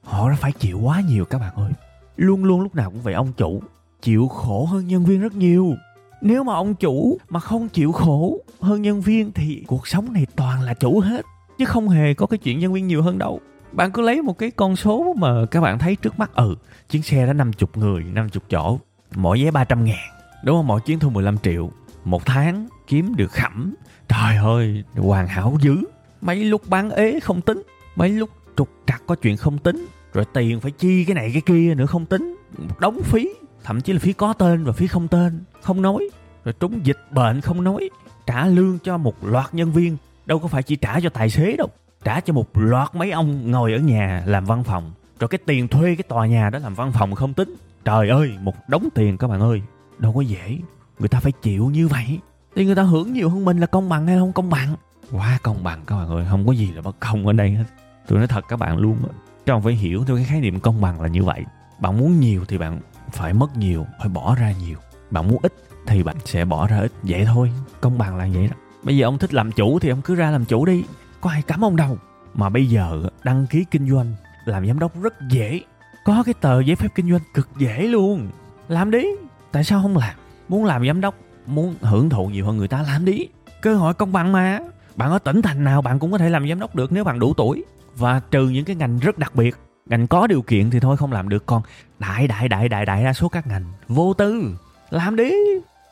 Họ 0.04 0.30
đã 0.30 0.36
phải 0.36 0.52
chịu 0.52 0.78
quá 0.78 1.00
nhiều 1.08 1.24
các 1.24 1.38
bạn 1.38 1.54
ơi. 1.54 1.72
Luôn 2.16 2.44
luôn 2.44 2.60
lúc 2.60 2.74
nào 2.74 2.90
cũng 2.90 3.02
vậy, 3.02 3.14
ông 3.14 3.32
chủ 3.36 3.62
chịu 4.02 4.28
khổ 4.28 4.64
hơn 4.64 4.86
nhân 4.86 5.04
viên 5.04 5.20
rất 5.20 5.34
nhiều 5.34 5.74
nếu 6.20 6.44
mà 6.44 6.54
ông 6.54 6.74
chủ 6.74 7.18
mà 7.28 7.40
không 7.40 7.68
chịu 7.68 7.92
khổ 7.92 8.38
hơn 8.60 8.82
nhân 8.82 9.00
viên 9.00 9.32
thì 9.32 9.64
cuộc 9.66 9.88
sống 9.88 10.12
này 10.12 10.26
toàn 10.36 10.62
là 10.62 10.74
chủ 10.74 11.00
hết, 11.00 11.24
chứ 11.58 11.64
không 11.64 11.88
hề 11.88 12.14
có 12.14 12.26
cái 12.26 12.38
chuyện 12.38 12.58
nhân 12.58 12.72
viên 12.72 12.86
nhiều 12.86 13.02
hơn 13.02 13.18
đâu. 13.18 13.40
Bạn 13.72 13.92
cứ 13.92 14.02
lấy 14.02 14.22
một 14.22 14.38
cái 14.38 14.50
con 14.50 14.76
số 14.76 15.14
mà 15.18 15.46
các 15.50 15.60
bạn 15.60 15.78
thấy 15.78 15.96
trước 15.96 16.18
mắt 16.18 16.34
ừ 16.34 16.56
chuyến 16.90 17.02
xe 17.02 17.26
đó 17.26 17.32
50 17.32 17.68
người 17.74 18.02
50 18.02 18.40
chỗ, 18.50 18.78
mỗi 19.14 19.44
vé 19.44 19.50
300 19.50 19.84
ngàn, 19.84 20.08
đúng 20.44 20.56
không? 20.56 20.66
Mỗi 20.66 20.80
chuyến 20.80 20.98
thu 20.98 21.10
15 21.10 21.38
triệu, 21.38 21.70
một 22.04 22.26
tháng 22.26 22.68
kiếm 22.86 23.14
được 23.16 23.32
khẩm. 23.32 23.74
Trời 24.08 24.36
ơi, 24.36 24.84
hoàn 24.96 25.28
hảo 25.28 25.56
dữ. 25.60 25.76
Mấy 26.20 26.44
lúc 26.44 26.62
bán 26.68 26.90
ế 26.90 27.20
không 27.20 27.40
tính, 27.40 27.62
mấy 27.96 28.08
lúc 28.08 28.30
trục 28.56 28.68
trặc 28.86 29.02
có 29.06 29.14
chuyện 29.14 29.36
không 29.36 29.58
tính, 29.58 29.86
rồi 30.12 30.24
tiền 30.34 30.60
phải 30.60 30.70
chi 30.70 31.04
cái 31.04 31.14
này 31.14 31.30
cái 31.32 31.42
kia 31.46 31.74
nữa 31.74 31.86
không 31.86 32.06
tính 32.06 32.36
đóng 32.80 33.00
phí 33.02 33.28
thậm 33.68 33.80
chí 33.80 33.92
là 33.92 33.98
phí 33.98 34.12
có 34.12 34.32
tên 34.32 34.64
và 34.64 34.72
phí 34.72 34.86
không 34.86 35.08
tên, 35.08 35.40
không 35.62 35.82
nói. 35.82 36.08
Rồi 36.44 36.54
trúng 36.60 36.86
dịch 36.86 36.98
bệnh 37.10 37.40
không 37.40 37.64
nói, 37.64 37.90
trả 38.26 38.46
lương 38.46 38.78
cho 38.78 38.98
một 38.98 39.24
loạt 39.24 39.54
nhân 39.54 39.72
viên. 39.72 39.96
Đâu 40.26 40.38
có 40.38 40.48
phải 40.48 40.62
chỉ 40.62 40.76
trả 40.76 41.00
cho 41.00 41.08
tài 41.08 41.30
xế 41.30 41.56
đâu, 41.56 41.68
trả 42.04 42.20
cho 42.20 42.32
một 42.32 42.58
loạt 42.58 42.94
mấy 42.94 43.10
ông 43.10 43.50
ngồi 43.50 43.72
ở 43.72 43.78
nhà 43.78 44.22
làm 44.26 44.44
văn 44.44 44.64
phòng. 44.64 44.92
Rồi 45.20 45.28
cái 45.28 45.38
tiền 45.46 45.68
thuê 45.68 45.94
cái 45.94 46.02
tòa 46.02 46.26
nhà 46.26 46.50
đó 46.50 46.58
làm 46.58 46.74
văn 46.74 46.92
phòng 46.92 47.14
không 47.14 47.34
tính. 47.34 47.54
Trời 47.84 48.08
ơi, 48.08 48.38
một 48.42 48.54
đống 48.68 48.88
tiền 48.94 49.18
các 49.18 49.28
bạn 49.28 49.40
ơi, 49.40 49.62
đâu 49.98 50.12
có 50.12 50.20
dễ. 50.20 50.58
Người 50.98 51.08
ta 51.08 51.20
phải 51.20 51.32
chịu 51.32 51.66
như 51.66 51.88
vậy. 51.88 52.18
Thì 52.56 52.64
người 52.64 52.74
ta 52.74 52.82
hưởng 52.82 53.12
nhiều 53.12 53.30
hơn 53.30 53.44
mình 53.44 53.58
là 53.58 53.66
công 53.66 53.88
bằng 53.88 54.06
hay 54.06 54.18
không 54.18 54.32
công 54.32 54.50
bằng? 54.50 54.74
Quá 55.12 55.38
công 55.42 55.64
bằng 55.64 55.82
các 55.86 55.96
bạn 55.96 56.08
ơi, 56.08 56.26
không 56.30 56.46
có 56.46 56.52
gì 56.52 56.72
là 56.72 56.82
bất 56.82 57.00
công 57.00 57.26
ở 57.26 57.32
đây 57.32 57.50
hết. 57.50 57.64
Tôi 58.06 58.18
nói 58.18 58.28
thật 58.28 58.44
các 58.48 58.58
bạn 58.58 58.76
luôn 58.76 58.96
á, 59.02 59.14
các 59.46 59.54
bạn 59.54 59.62
phải 59.62 59.74
hiểu 59.74 60.04
theo 60.06 60.16
cái 60.16 60.24
khái 60.24 60.40
niệm 60.40 60.60
công 60.60 60.80
bằng 60.80 61.00
là 61.00 61.08
như 61.08 61.24
vậy. 61.24 61.44
Bạn 61.78 61.98
muốn 61.98 62.20
nhiều 62.20 62.44
thì 62.48 62.58
bạn 62.58 62.80
phải 63.12 63.32
mất 63.32 63.56
nhiều, 63.56 63.86
phải 63.98 64.08
bỏ 64.08 64.34
ra 64.34 64.52
nhiều. 64.60 64.78
Bạn 65.10 65.28
muốn 65.28 65.38
ít 65.42 65.52
thì 65.86 66.02
bạn 66.02 66.16
sẽ 66.24 66.44
bỏ 66.44 66.66
ra 66.66 66.78
ít. 66.78 66.92
Vậy 67.02 67.24
thôi, 67.24 67.52
công 67.80 67.98
bằng 67.98 68.16
là 68.16 68.28
vậy 68.32 68.48
đó. 68.48 68.56
Bây 68.82 68.96
giờ 68.96 69.06
ông 69.06 69.18
thích 69.18 69.34
làm 69.34 69.52
chủ 69.52 69.78
thì 69.78 69.88
ông 69.88 70.02
cứ 70.02 70.14
ra 70.14 70.30
làm 70.30 70.44
chủ 70.44 70.64
đi. 70.64 70.84
Có 71.20 71.30
ai 71.30 71.42
cấm 71.42 71.64
ông 71.64 71.76
đâu. 71.76 71.98
Mà 72.34 72.48
bây 72.48 72.66
giờ 72.66 73.02
đăng 73.24 73.46
ký 73.46 73.64
kinh 73.70 73.90
doanh 73.90 74.14
làm 74.44 74.66
giám 74.66 74.78
đốc 74.78 75.02
rất 75.02 75.14
dễ. 75.30 75.60
Có 76.04 76.22
cái 76.22 76.34
tờ 76.34 76.60
giấy 76.60 76.76
phép 76.76 76.88
kinh 76.94 77.10
doanh 77.10 77.22
cực 77.34 77.48
dễ 77.58 77.82
luôn. 77.82 78.28
Làm 78.68 78.90
đi. 78.90 79.04
Tại 79.52 79.64
sao 79.64 79.82
không 79.82 79.96
làm? 79.96 80.14
Muốn 80.48 80.64
làm 80.64 80.86
giám 80.86 81.00
đốc, 81.00 81.14
muốn 81.46 81.74
hưởng 81.80 82.10
thụ 82.10 82.26
nhiều 82.26 82.46
hơn 82.46 82.56
người 82.56 82.68
ta, 82.68 82.82
làm 82.82 83.04
đi. 83.04 83.28
Cơ 83.62 83.74
hội 83.74 83.94
công 83.94 84.12
bằng 84.12 84.32
mà. 84.32 84.58
Bạn 84.96 85.10
ở 85.10 85.18
tỉnh 85.18 85.42
thành 85.42 85.64
nào, 85.64 85.82
bạn 85.82 85.98
cũng 85.98 86.12
có 86.12 86.18
thể 86.18 86.30
làm 86.30 86.48
giám 86.48 86.60
đốc 86.60 86.74
được 86.74 86.92
nếu 86.92 87.04
bạn 87.04 87.18
đủ 87.18 87.34
tuổi. 87.34 87.64
Và 87.96 88.20
trừ 88.30 88.48
những 88.48 88.64
cái 88.64 88.76
ngành 88.76 88.98
rất 88.98 89.18
đặc 89.18 89.34
biệt 89.34 89.56
ngành 89.88 90.06
có 90.06 90.26
điều 90.26 90.42
kiện 90.42 90.70
thì 90.70 90.80
thôi, 90.80 90.96
không 90.96 91.12
làm 91.12 91.28
được. 91.28 91.46
Còn 91.46 91.62
đại 91.98 92.28
đại 92.28 92.48
đại 92.48 92.68
đại 92.68 92.86
đại 92.86 93.04
đa 93.04 93.12
số 93.12 93.28
các 93.28 93.46
ngành, 93.46 93.64
vô 93.88 94.14
tư, 94.14 94.56
làm 94.90 95.16
đi. 95.16 95.32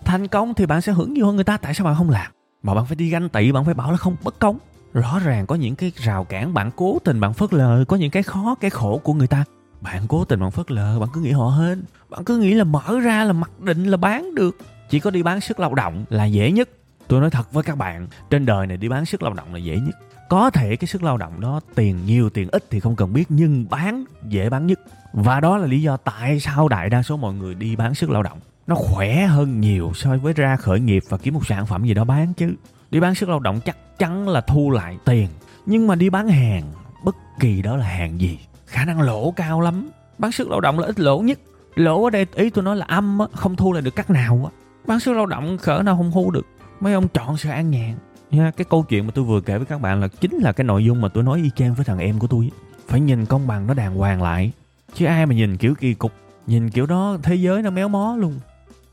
Thành 0.04 0.28
công 0.28 0.54
thì 0.54 0.66
bạn 0.66 0.80
sẽ 0.80 0.92
hưởng 0.92 1.14
nhiều 1.14 1.26
hơn 1.26 1.34
người 1.34 1.44
ta. 1.44 1.56
Tại 1.56 1.74
sao 1.74 1.84
bạn 1.84 1.94
không 1.94 2.10
làm? 2.10 2.32
Mà 2.62 2.74
bạn 2.74 2.86
phải 2.86 2.96
đi 2.96 3.10
ganh 3.10 3.28
tị, 3.28 3.52
bạn 3.52 3.64
phải 3.64 3.74
bảo 3.74 3.90
là 3.90 3.96
không 3.96 4.16
bất 4.22 4.38
công. 4.38 4.58
Rõ 4.92 5.18
ràng 5.24 5.46
có 5.46 5.54
những 5.54 5.76
cái 5.76 5.92
rào 5.96 6.24
cản, 6.24 6.54
bạn 6.54 6.70
cố 6.76 6.98
tình 7.04 7.20
bạn 7.20 7.32
phớt 7.32 7.54
lờ. 7.54 7.84
Có 7.88 7.96
những 7.96 8.10
cái 8.10 8.22
khó, 8.22 8.54
cái 8.60 8.70
khổ 8.70 9.00
của 9.04 9.14
người 9.14 9.26
ta. 9.26 9.44
Bạn 9.80 10.02
cố 10.08 10.24
tình 10.24 10.40
bạn 10.40 10.50
phớt 10.50 10.70
lờ, 10.70 10.98
bạn 10.98 11.08
cứ 11.12 11.20
nghĩ 11.20 11.30
họ 11.32 11.48
hên. 11.48 11.84
Bạn 12.08 12.24
cứ 12.24 12.38
nghĩ 12.38 12.54
là 12.54 12.64
mở 12.64 13.00
ra, 13.02 13.24
là 13.24 13.32
mặc 13.32 13.60
định, 13.60 13.84
là 13.84 13.96
bán 13.96 14.34
được. 14.34 14.56
Chỉ 14.90 15.00
có 15.00 15.10
đi 15.10 15.22
bán 15.22 15.40
sức 15.40 15.60
lao 15.60 15.74
động 15.74 16.04
là 16.08 16.24
dễ 16.24 16.52
nhất. 16.52 16.68
Tôi 17.08 17.20
nói 17.20 17.30
thật 17.30 17.52
với 17.52 17.62
các 17.62 17.78
bạn, 17.78 18.08
trên 18.30 18.46
đời 18.46 18.66
này 18.66 18.76
đi 18.76 18.88
bán 18.88 19.06
sức 19.06 19.22
lao 19.22 19.34
động 19.34 19.54
là 19.54 19.58
dễ 19.58 19.76
nhất 19.76 19.96
có 20.28 20.50
thể 20.50 20.76
cái 20.76 20.88
sức 20.88 21.02
lao 21.02 21.16
động 21.16 21.40
đó, 21.40 21.60
tiền 21.74 22.06
nhiều, 22.06 22.30
tiền 22.30 22.48
ít 22.52 22.64
thì 22.70 22.80
không 22.80 22.96
cần 22.96 23.12
biết, 23.12 23.24
nhưng 23.28 23.66
bán 23.70 24.04
dễ 24.28 24.50
bán 24.50 24.66
nhất. 24.66 24.80
Và 25.12 25.40
đó 25.40 25.56
là 25.56 25.66
lý 25.66 25.82
do 25.82 25.96
tại 25.96 26.40
sao 26.40 26.68
đại 26.68 26.90
đa 26.90 27.02
số 27.02 27.16
mọi 27.16 27.34
người 27.34 27.54
đi 27.54 27.76
bán 27.76 27.94
sức 27.94 28.10
lao 28.10 28.22
động. 28.22 28.38
Nó 28.66 28.74
khỏe 28.74 29.26
hơn 29.26 29.60
nhiều 29.60 29.92
so 29.94 30.16
với 30.16 30.32
ra 30.32 30.56
khởi 30.56 30.80
nghiệp 30.80 31.02
và 31.08 31.18
kiếm 31.18 31.34
một 31.34 31.46
sản 31.46 31.66
phẩm 31.66 31.84
gì 31.84 31.94
đó 31.94 32.04
bán 32.04 32.32
chứ. 32.34 32.54
Đi 32.90 33.00
bán 33.00 33.14
sức 33.14 33.28
lao 33.28 33.40
động 33.40 33.60
chắc 33.64 33.98
chắn 33.98 34.28
là 34.28 34.40
thu 34.40 34.70
lại 34.70 34.98
tiền. 35.04 35.28
Nhưng 35.66 35.86
mà 35.86 35.94
đi 35.94 36.10
bán 36.10 36.28
hàng, 36.28 36.62
bất 37.04 37.16
kỳ 37.40 37.62
đó 37.62 37.76
là 37.76 37.86
hàng 37.86 38.20
gì, 38.20 38.38
khả 38.66 38.84
năng 38.84 39.00
lỗ 39.00 39.30
cao 39.30 39.60
lắm. 39.60 39.90
Bán 40.18 40.32
sức 40.32 40.48
lao 40.50 40.60
động 40.60 40.78
là 40.78 40.86
ít 40.86 41.00
lỗ 41.00 41.18
nhất. 41.18 41.38
Lỗ 41.74 42.04
ở 42.04 42.10
đây, 42.10 42.26
ý 42.34 42.50
tôi 42.50 42.64
nói 42.64 42.76
là 42.76 42.86
âm 42.88 43.18
á, 43.18 43.26
không 43.32 43.56
thu 43.56 43.72
lại 43.72 43.82
được 43.82 43.96
cách 43.96 44.10
nào 44.10 44.50
á. 44.52 44.66
Bán 44.86 45.00
sức 45.00 45.12
lao 45.12 45.26
động 45.26 45.58
khở 45.58 45.82
nào 45.84 45.96
không 45.96 46.10
thu 46.14 46.30
được. 46.30 46.46
Mấy 46.80 46.94
ông 46.94 47.08
chọn 47.08 47.36
sự 47.36 47.48
an 47.48 47.70
nhàn 47.70 47.94
nha, 48.30 48.50
cái 48.50 48.64
câu 48.70 48.82
chuyện 48.82 49.06
mà 49.06 49.12
tôi 49.14 49.24
vừa 49.24 49.40
kể 49.40 49.58
với 49.58 49.66
các 49.66 49.80
bạn 49.80 50.00
là 50.00 50.08
chính 50.08 50.34
là 50.34 50.52
cái 50.52 50.64
nội 50.64 50.84
dung 50.84 51.00
mà 51.00 51.08
tôi 51.08 51.24
nói 51.24 51.40
y 51.42 51.50
chang 51.56 51.74
với 51.74 51.84
thằng 51.84 51.98
em 51.98 52.18
của 52.18 52.26
tôi. 52.26 52.50
Phải 52.88 53.00
nhìn 53.00 53.26
công 53.26 53.46
bằng 53.46 53.66
nó 53.66 53.74
đàng 53.74 53.94
hoàng 53.94 54.22
lại. 54.22 54.52
Chứ 54.94 55.06
ai 55.06 55.26
mà 55.26 55.34
nhìn 55.34 55.56
kiểu 55.56 55.74
kỳ 55.74 55.94
cục, 55.94 56.12
nhìn 56.46 56.70
kiểu 56.70 56.86
đó, 56.86 57.18
thế 57.22 57.34
giới 57.34 57.62
nó 57.62 57.70
méo 57.70 57.88
mó 57.88 58.16
luôn. 58.18 58.40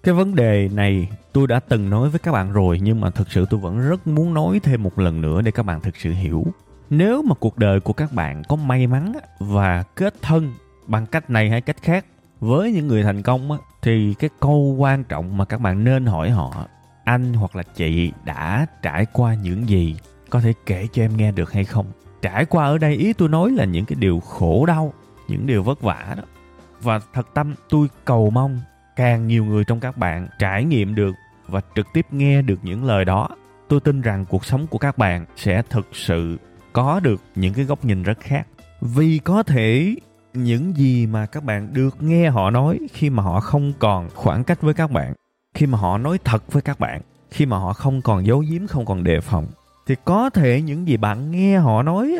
Cái 0.03 0.13
vấn 0.13 0.35
đề 0.35 0.69
này 0.73 1.07
tôi 1.33 1.47
đã 1.47 1.59
từng 1.59 1.89
nói 1.89 2.09
với 2.09 2.19
các 2.19 2.31
bạn 2.31 2.51
rồi, 2.51 2.79
nhưng 2.83 3.01
mà 3.01 3.09
thực 3.09 3.31
sự 3.31 3.45
tôi 3.49 3.59
vẫn 3.59 3.89
rất 3.89 4.07
muốn 4.07 4.33
nói 4.33 4.59
thêm 4.63 4.83
một 4.83 4.99
lần 4.99 5.21
nữa 5.21 5.41
để 5.41 5.51
các 5.51 5.63
bạn 5.63 5.81
thực 5.81 5.97
sự 5.97 6.11
hiểu. 6.11 6.45
Nếu 6.89 7.21
mà 7.21 7.35
cuộc 7.39 7.57
đời 7.57 7.79
của 7.79 7.93
các 7.93 8.13
bạn 8.13 8.43
có 8.49 8.55
may 8.55 8.87
mắn 8.87 9.13
và 9.39 9.83
kết 9.95 10.13
thân 10.21 10.53
bằng 10.87 11.05
cách 11.05 11.29
này 11.29 11.49
hay 11.49 11.61
cách 11.61 11.81
khác 11.81 12.05
với 12.39 12.71
những 12.71 12.87
người 12.87 13.03
thành 13.03 13.21
công 13.21 13.57
thì 13.81 14.13
cái 14.13 14.29
câu 14.39 14.75
quan 14.77 15.03
trọng 15.03 15.37
mà 15.37 15.45
các 15.45 15.61
bạn 15.61 15.83
nên 15.83 16.05
hỏi 16.05 16.29
họ 16.29 16.67
anh 17.03 17.33
hoặc 17.33 17.55
là 17.55 17.63
chị 17.63 18.11
đã 18.25 18.65
trải 18.81 19.05
qua 19.13 19.33
những 19.33 19.69
gì? 19.69 19.95
Có 20.29 20.41
thể 20.41 20.53
kể 20.65 20.87
cho 20.91 21.03
em 21.03 21.17
nghe 21.17 21.31
được 21.31 21.51
hay 21.51 21.63
không? 21.63 21.85
Trải 22.21 22.45
qua 22.45 22.65
ở 22.65 22.77
đây, 22.77 22.95
ý 22.95 23.13
tôi 23.13 23.29
nói 23.29 23.51
là 23.51 23.65
những 23.65 23.85
cái 23.85 23.95
điều 23.99 24.19
khổ 24.19 24.65
đau, 24.65 24.93
những 25.27 25.47
điều 25.47 25.63
vất 25.63 25.81
vả 25.81 26.13
đó. 26.17 26.23
Và 26.81 26.99
thật 27.13 27.27
tâm, 27.33 27.55
tôi 27.69 27.87
cầu 28.05 28.29
mong 28.29 28.59
càng 28.95 29.27
nhiều 29.27 29.45
người 29.45 29.63
trong 29.63 29.79
các 29.79 29.97
bạn 29.97 30.27
trải 30.39 30.63
nghiệm 30.63 30.95
được 30.95 31.15
và 31.47 31.61
trực 31.75 31.87
tiếp 31.93 32.05
nghe 32.11 32.41
được 32.41 32.59
những 32.63 32.83
lời 32.83 33.05
đó. 33.05 33.29
Tôi 33.67 33.79
tin 33.79 34.01
rằng 34.01 34.25
cuộc 34.25 34.45
sống 34.45 34.67
của 34.67 34.77
các 34.77 34.97
bạn 34.97 35.25
sẽ 35.35 35.61
thực 35.69 35.87
sự 35.93 36.37
có 36.73 36.99
được 36.99 37.21
những 37.35 37.53
cái 37.53 37.65
góc 37.65 37.85
nhìn 37.85 38.03
rất 38.03 38.19
khác. 38.19 38.47
Vì 38.81 39.19
có 39.23 39.43
thể 39.43 39.95
những 40.33 40.77
gì 40.77 41.07
mà 41.07 41.25
các 41.25 41.43
bạn 41.43 41.73
được 41.73 42.03
nghe 42.03 42.29
họ 42.29 42.49
nói 42.49 42.79
khi 42.93 43.09
mà 43.09 43.23
họ 43.23 43.39
không 43.39 43.73
còn 43.79 44.09
khoảng 44.13 44.43
cách 44.43 44.61
với 44.61 44.73
các 44.73 44.91
bạn 44.91 45.13
khi 45.53 45.65
mà 45.65 45.77
họ 45.77 45.97
nói 45.97 46.19
thật 46.23 46.51
với 46.51 46.61
các 46.61 46.79
bạn, 46.79 47.01
khi 47.31 47.45
mà 47.45 47.57
họ 47.57 47.73
không 47.73 48.01
còn 48.01 48.25
giấu 48.25 48.43
giếm, 48.49 48.67
không 48.67 48.85
còn 48.85 49.03
đề 49.03 49.19
phòng, 49.21 49.47
thì 49.87 49.95
có 50.05 50.29
thể 50.29 50.61
những 50.61 50.87
gì 50.87 50.97
bạn 50.97 51.31
nghe 51.31 51.57
họ 51.57 51.83
nói 51.83 52.17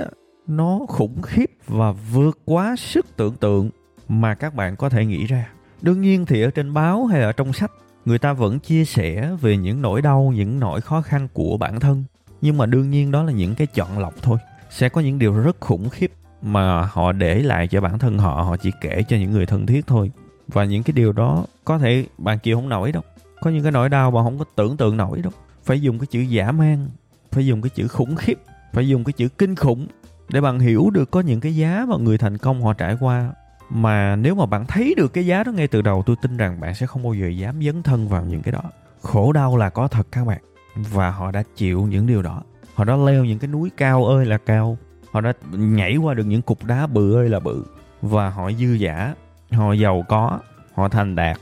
nó 0.48 0.80
khủng 0.88 1.22
khiếp 1.22 1.52
và 1.68 1.92
vượt 1.92 2.40
quá 2.46 2.76
sức 2.76 3.06
tưởng 3.18 3.36
tượng 3.36 3.70
mà 4.10 4.36
các 4.36 4.56
bạn 4.56 4.76
có 4.76 4.90
thể 4.90 5.06
nghĩ 5.06 5.26
ra. 5.26 5.50
Đương 5.82 6.02
nhiên 6.02 6.26
thì 6.26 6.42
ở 6.42 6.52
trên 6.52 6.74
báo 6.74 7.06
hay 7.06 7.22
ở 7.22 7.32
trong 7.32 7.54
sách, 7.54 7.72
người 8.06 8.20
ta 8.20 8.34
vẫn 8.34 8.60
chia 8.60 8.86
sẻ 8.86 9.36
về 9.42 9.58
những 9.58 9.82
nỗi 9.82 10.02
đau, 10.02 10.34
những 10.36 10.60
nỗi 10.60 10.82
khó 10.82 11.02
khăn 11.02 11.28
của 11.34 11.58
bản 11.58 11.80
thân. 11.80 12.04
Nhưng 12.42 12.58
mà 12.58 12.66
đương 12.66 12.90
nhiên 12.90 13.12
đó 13.12 13.24
là 13.24 13.32
những 13.32 13.56
cái 13.56 13.68
chọn 13.68 14.00
lọc 14.00 14.14
thôi. 14.22 14.38
Sẽ 14.70 14.90
có 14.90 15.02
những 15.02 15.20
điều 15.20 15.34
rất 15.34 15.60
khủng 15.60 15.90
khiếp 15.90 16.12
mà 16.42 16.82
họ 16.82 17.12
để 17.12 17.40
lại 17.40 17.68
cho 17.68 17.82
bản 17.82 18.00
thân 18.00 18.18
họ 18.18 18.44
họ 18.44 18.58
chỉ 18.58 18.72
kể 18.82 19.04
cho 19.08 19.18
những 19.18 19.32
người 19.32 19.46
thân 19.46 19.66
thiết 19.66 19.88
thôi. 19.88 20.12
Và 20.48 20.64
những 20.64 20.84
cái 20.84 20.94
điều 20.94 21.12
đó 21.12 21.46
có 21.66 21.78
thể 21.78 22.06
bạn 22.18 22.40
chịu 22.40 22.56
không 22.56 22.70
nổi 22.70 22.92
đâu 22.92 23.04
có 23.44 23.50
những 23.50 23.64
cái 23.64 23.72
nỗi 23.72 23.90
đau 23.90 24.12
mà 24.12 24.24
không 24.24 24.40
có 24.40 24.46
tưởng 24.56 24.78
tượng 24.78 24.98
nổi 24.98 25.22
đâu. 25.22 25.32
Phải 25.64 25.82
dùng 25.82 26.00
cái 26.00 26.08
chữ 26.08 26.20
giả 26.20 26.52
man 26.52 26.88
phải 27.32 27.46
dùng 27.46 27.62
cái 27.62 27.70
chữ 27.70 27.88
khủng 27.88 28.16
khiếp, 28.16 28.40
phải 28.74 28.88
dùng 28.88 29.04
cái 29.04 29.14
chữ 29.14 29.28
kinh 29.30 29.56
khủng 29.56 29.88
để 30.30 30.42
bạn 30.42 30.60
hiểu 30.60 30.90
được 30.90 31.12
có 31.12 31.20
những 31.20 31.40
cái 31.40 31.56
giá 31.56 31.86
mà 31.90 31.98
người 31.98 32.18
thành 32.18 32.38
công 32.38 32.64
họ 32.64 32.74
trải 32.74 32.98
qua. 33.00 33.32
Mà 33.70 34.16
nếu 34.16 34.36
mà 34.36 34.46
bạn 34.46 34.66
thấy 34.66 34.94
được 34.98 35.14
cái 35.14 35.26
giá 35.26 35.44
đó 35.44 35.52
ngay 35.52 35.68
từ 35.68 35.82
đầu, 35.82 36.04
tôi 36.06 36.16
tin 36.22 36.38
rằng 36.38 36.60
bạn 36.60 36.76
sẽ 36.76 36.86
không 36.86 37.04
bao 37.04 37.14
giờ 37.14 37.28
dám 37.28 37.64
dấn 37.64 37.84
thân 37.84 38.08
vào 38.08 38.26
những 38.26 38.42
cái 38.42 38.52
đó. 38.52 38.62
Khổ 39.02 39.32
đau 39.32 39.58
là 39.58 39.70
có 39.70 39.88
thật 39.88 40.08
các 40.12 40.26
bạn. 40.28 40.42
Và 40.76 41.12
họ 41.12 41.32
đã 41.32 41.44
chịu 41.56 41.82
những 41.82 42.08
điều 42.08 42.22
đó. 42.22 42.42
Họ 42.74 42.84
đã 42.84 42.96
leo 42.96 43.26
những 43.26 43.40
cái 43.40 43.48
núi 43.48 43.72
cao 43.78 44.06
ơi 44.06 44.26
là 44.26 44.38
cao. 44.38 44.78
Họ 45.12 45.22
đã 45.22 45.34
nhảy 45.52 45.98
qua 45.98 46.14
được 46.14 46.26
những 46.26 46.42
cục 46.42 46.64
đá 46.64 46.88
bự 46.88 47.16
ơi 47.16 47.30
là 47.30 47.40
bự. 47.40 47.66
Và 48.02 48.30
họ 48.30 48.52
dư 48.52 48.74
giả 48.74 49.16
họ 49.52 49.74
giàu 49.74 50.04
có, 50.10 50.40
họ 50.74 50.90
thành 50.90 51.16
đạt. 51.16 51.38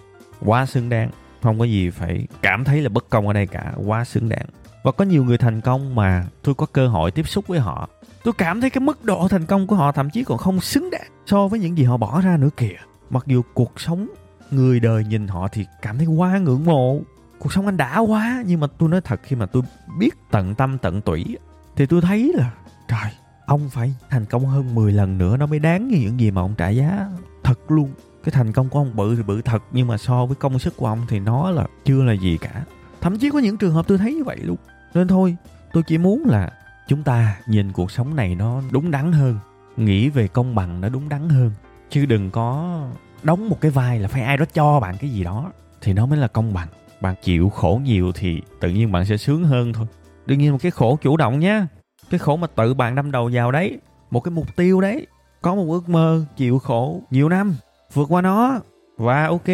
Quá 0.45 0.65
xứng 0.65 0.89
đáng 0.89 1.09
không 1.41 1.59
có 1.59 1.65
gì 1.65 1.89
phải 1.89 2.27
cảm 2.41 2.63
thấy 2.63 2.81
là 2.81 2.89
bất 2.89 3.09
công 3.09 3.27
ở 3.27 3.33
đây 3.33 3.47
cả, 3.47 3.73
quá 3.85 4.03
xứng 4.03 4.29
đáng. 4.29 4.45
Và 4.83 4.91
có 4.91 5.05
nhiều 5.05 5.23
người 5.23 5.37
thành 5.37 5.61
công 5.61 5.95
mà 5.95 6.25
tôi 6.43 6.55
có 6.55 6.65
cơ 6.65 6.87
hội 6.87 7.11
tiếp 7.11 7.27
xúc 7.27 7.47
với 7.47 7.59
họ. 7.59 7.89
Tôi 8.23 8.33
cảm 8.37 8.61
thấy 8.61 8.69
cái 8.69 8.81
mức 8.81 9.05
độ 9.05 9.27
thành 9.27 9.45
công 9.45 9.67
của 9.67 9.75
họ 9.75 9.91
thậm 9.91 10.09
chí 10.09 10.23
còn 10.23 10.37
không 10.37 10.59
xứng 10.59 10.89
đáng 10.89 11.11
so 11.25 11.47
với 11.47 11.59
những 11.59 11.77
gì 11.77 11.83
họ 11.83 11.97
bỏ 11.97 12.21
ra 12.21 12.37
nữa 12.37 12.49
kìa. 12.57 12.75
Mặc 13.09 13.23
dù 13.27 13.41
cuộc 13.53 13.79
sống 13.79 14.07
người 14.51 14.79
đời 14.79 15.05
nhìn 15.05 15.27
họ 15.27 15.47
thì 15.47 15.65
cảm 15.81 15.97
thấy 15.97 16.07
quá 16.07 16.37
ngưỡng 16.37 16.65
mộ. 16.65 16.99
Cuộc 17.39 17.53
sống 17.53 17.65
anh 17.65 17.77
đã 17.77 17.99
quá, 17.99 18.43
nhưng 18.45 18.59
mà 18.59 18.67
tôi 18.77 18.89
nói 18.89 19.01
thật, 19.01 19.19
khi 19.23 19.35
mà 19.35 19.45
tôi 19.45 19.63
biết 19.99 20.09
tận 20.31 20.55
tâm, 20.55 20.77
tận 20.77 21.01
tủy, 21.01 21.37
thì 21.75 21.85
tôi 21.85 22.01
thấy 22.01 22.31
là, 22.35 22.51
trời, 22.87 23.11
ông 23.45 23.69
phải 23.69 23.93
thành 24.09 24.25
công 24.25 24.45
hơn 24.45 24.75
10 24.75 24.91
lần 24.91 25.17
nữa, 25.17 25.37
nó 25.37 25.45
mới 25.45 25.59
đáng 25.59 25.87
như 25.87 25.97
những 25.97 26.19
gì 26.19 26.31
mà 26.31 26.41
ông 26.41 26.53
trả 26.57 26.69
giá. 26.69 27.07
Thật 27.43 27.71
luôn 27.71 27.89
cái 28.23 28.31
thành 28.31 28.51
công 28.51 28.69
của 28.69 28.79
ông 28.79 28.95
bự 28.95 29.15
thì 29.15 29.23
bự 29.23 29.41
thật, 29.41 29.63
nhưng 29.71 29.87
mà 29.87 29.97
so 29.97 30.25
với 30.25 30.35
công 30.35 30.59
sức 30.59 30.77
của 30.77 30.87
ông 30.87 31.01
thì 31.07 31.19
nó 31.19 31.51
là 31.51 31.67
chưa 31.85 32.03
là 32.03 32.13
gì 32.13 32.37
cả. 32.37 32.63
Thậm 33.01 33.17
chí 33.17 33.29
có 33.29 33.39
những 33.39 33.57
trường 33.57 33.73
hợp 33.73 33.87
tôi 33.87 33.97
thấy 33.97 34.13
như 34.13 34.23
vậy 34.23 34.37
luôn. 34.37 34.57
Nên 34.93 35.07
thôi, 35.07 35.35
tôi 35.73 35.83
chỉ 35.83 35.97
muốn 35.97 36.23
là 36.25 36.51
chúng 36.87 37.03
ta 37.03 37.37
nhìn 37.47 37.71
cuộc 37.71 37.91
sống 37.91 38.15
này 38.15 38.35
nó 38.35 38.61
đúng 38.71 38.91
đắn 38.91 39.11
hơn, 39.11 39.39
nghĩ 39.77 40.09
về 40.09 40.27
công 40.27 40.55
bằng 40.55 40.81
nó 40.81 40.89
đúng 40.89 41.09
đắn 41.09 41.29
hơn. 41.29 41.51
Chứ 41.89 42.05
đừng 42.05 42.31
có 42.31 42.79
đóng 43.23 43.49
một 43.49 43.61
cái 43.61 43.71
vai 43.71 43.99
là 43.99 44.07
phải 44.07 44.21
ai 44.21 44.37
đó 44.37 44.45
cho 44.53 44.79
bạn 44.79 44.95
cái 44.99 45.09
gì 45.09 45.23
đó 45.23 45.51
thì 45.81 45.93
nó 45.93 46.05
mới 46.05 46.19
là 46.19 46.27
công 46.27 46.53
bằng. 46.53 46.67
Bạn 47.01 47.15
chịu 47.23 47.49
khổ 47.49 47.81
nhiều 47.83 48.11
thì 48.15 48.41
tự 48.59 48.69
nhiên 48.69 48.91
bạn 48.91 49.05
sẽ 49.05 49.17
sướng 49.17 49.43
hơn 49.43 49.73
thôi. 49.73 49.87
Đương 50.25 50.39
nhiên 50.39 50.51
một 50.51 50.57
cái 50.61 50.71
khổ 50.71 50.97
chủ 51.01 51.17
động 51.17 51.39
nhé 51.39 51.65
cái 52.09 52.19
khổ 52.19 52.35
mà 52.35 52.47
tự 52.47 52.73
bạn 52.73 52.95
đâm 52.95 53.11
đầu 53.11 53.29
vào 53.33 53.51
đấy, 53.51 53.79
một 54.11 54.19
cái 54.19 54.31
mục 54.31 54.55
tiêu 54.55 54.81
đấy, 54.81 55.07
có 55.41 55.55
một 55.55 55.65
ước 55.69 55.89
mơ 55.89 56.25
chịu 56.37 56.59
khổ 56.59 57.01
nhiều 57.11 57.29
năm 57.29 57.55
vượt 57.93 58.05
qua 58.09 58.21
nó. 58.21 58.59
Và 58.97 59.25
ok, 59.25 59.47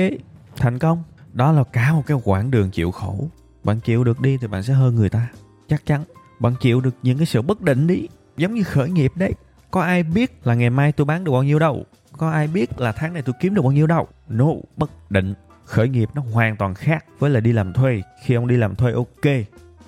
thành 0.56 0.80
công. 0.80 1.04
Đó 1.34 1.52
là 1.52 1.64
cả 1.64 1.94
một 1.94 2.04
cái 2.06 2.18
quãng 2.24 2.52
đường 2.52 2.72
chịu 2.72 2.92
khổ. 2.92 3.28
Bạn 3.64 3.80
chịu 3.80 4.04
được 4.04 4.22
đi 4.22 4.38
thì 4.38 4.48
bạn 4.48 4.64
sẽ 4.64 4.74
hơn 4.74 4.96
người 4.96 5.10
ta. 5.10 5.28
Chắc 5.68 5.86
chắn, 5.86 6.04
bạn 6.40 6.54
chịu 6.60 6.82
được 6.82 6.96
những 7.04 7.18
cái 7.18 7.26
sự 7.26 7.42
bất 7.42 7.62
định 7.62 7.88
đi. 7.88 8.08
Giống 8.38 8.54
như 8.54 8.64
khởi 8.64 8.90
nghiệp 8.90 9.12
đấy. 9.16 9.34
Có 9.72 9.82
ai 9.82 10.04
biết 10.04 10.48
là 10.48 10.56
ngày 10.56 10.70
mai 10.70 10.92
tôi 10.92 11.06
bán 11.06 11.24
được 11.24 11.32
bao 11.32 11.44
nhiêu 11.44 11.60
đâu? 11.60 11.84
Có 12.18 12.30
ai 12.30 12.48
biết 12.48 12.80
là 12.80 12.92
tháng 12.92 13.14
này 13.14 13.22
tôi 13.22 13.36
kiếm 13.40 13.54
được 13.54 13.62
bao 13.62 13.72
nhiêu 13.72 13.88
đâu? 13.88 14.08
No, 14.28 14.48
bất 14.78 15.12
định. 15.12 15.34
Khởi 15.66 15.90
nghiệp 15.90 16.10
nó 16.14 16.22
hoàn 16.34 16.56
toàn 16.56 16.76
khác 16.76 17.06
với 17.20 17.30
là 17.30 17.40
đi 17.40 17.54
làm 17.54 17.74
thuê. 17.74 18.02
Khi 18.24 18.34
ông 18.34 18.48
đi 18.48 18.58
làm 18.58 18.76
thuê, 18.76 18.92
ok. 18.92 19.34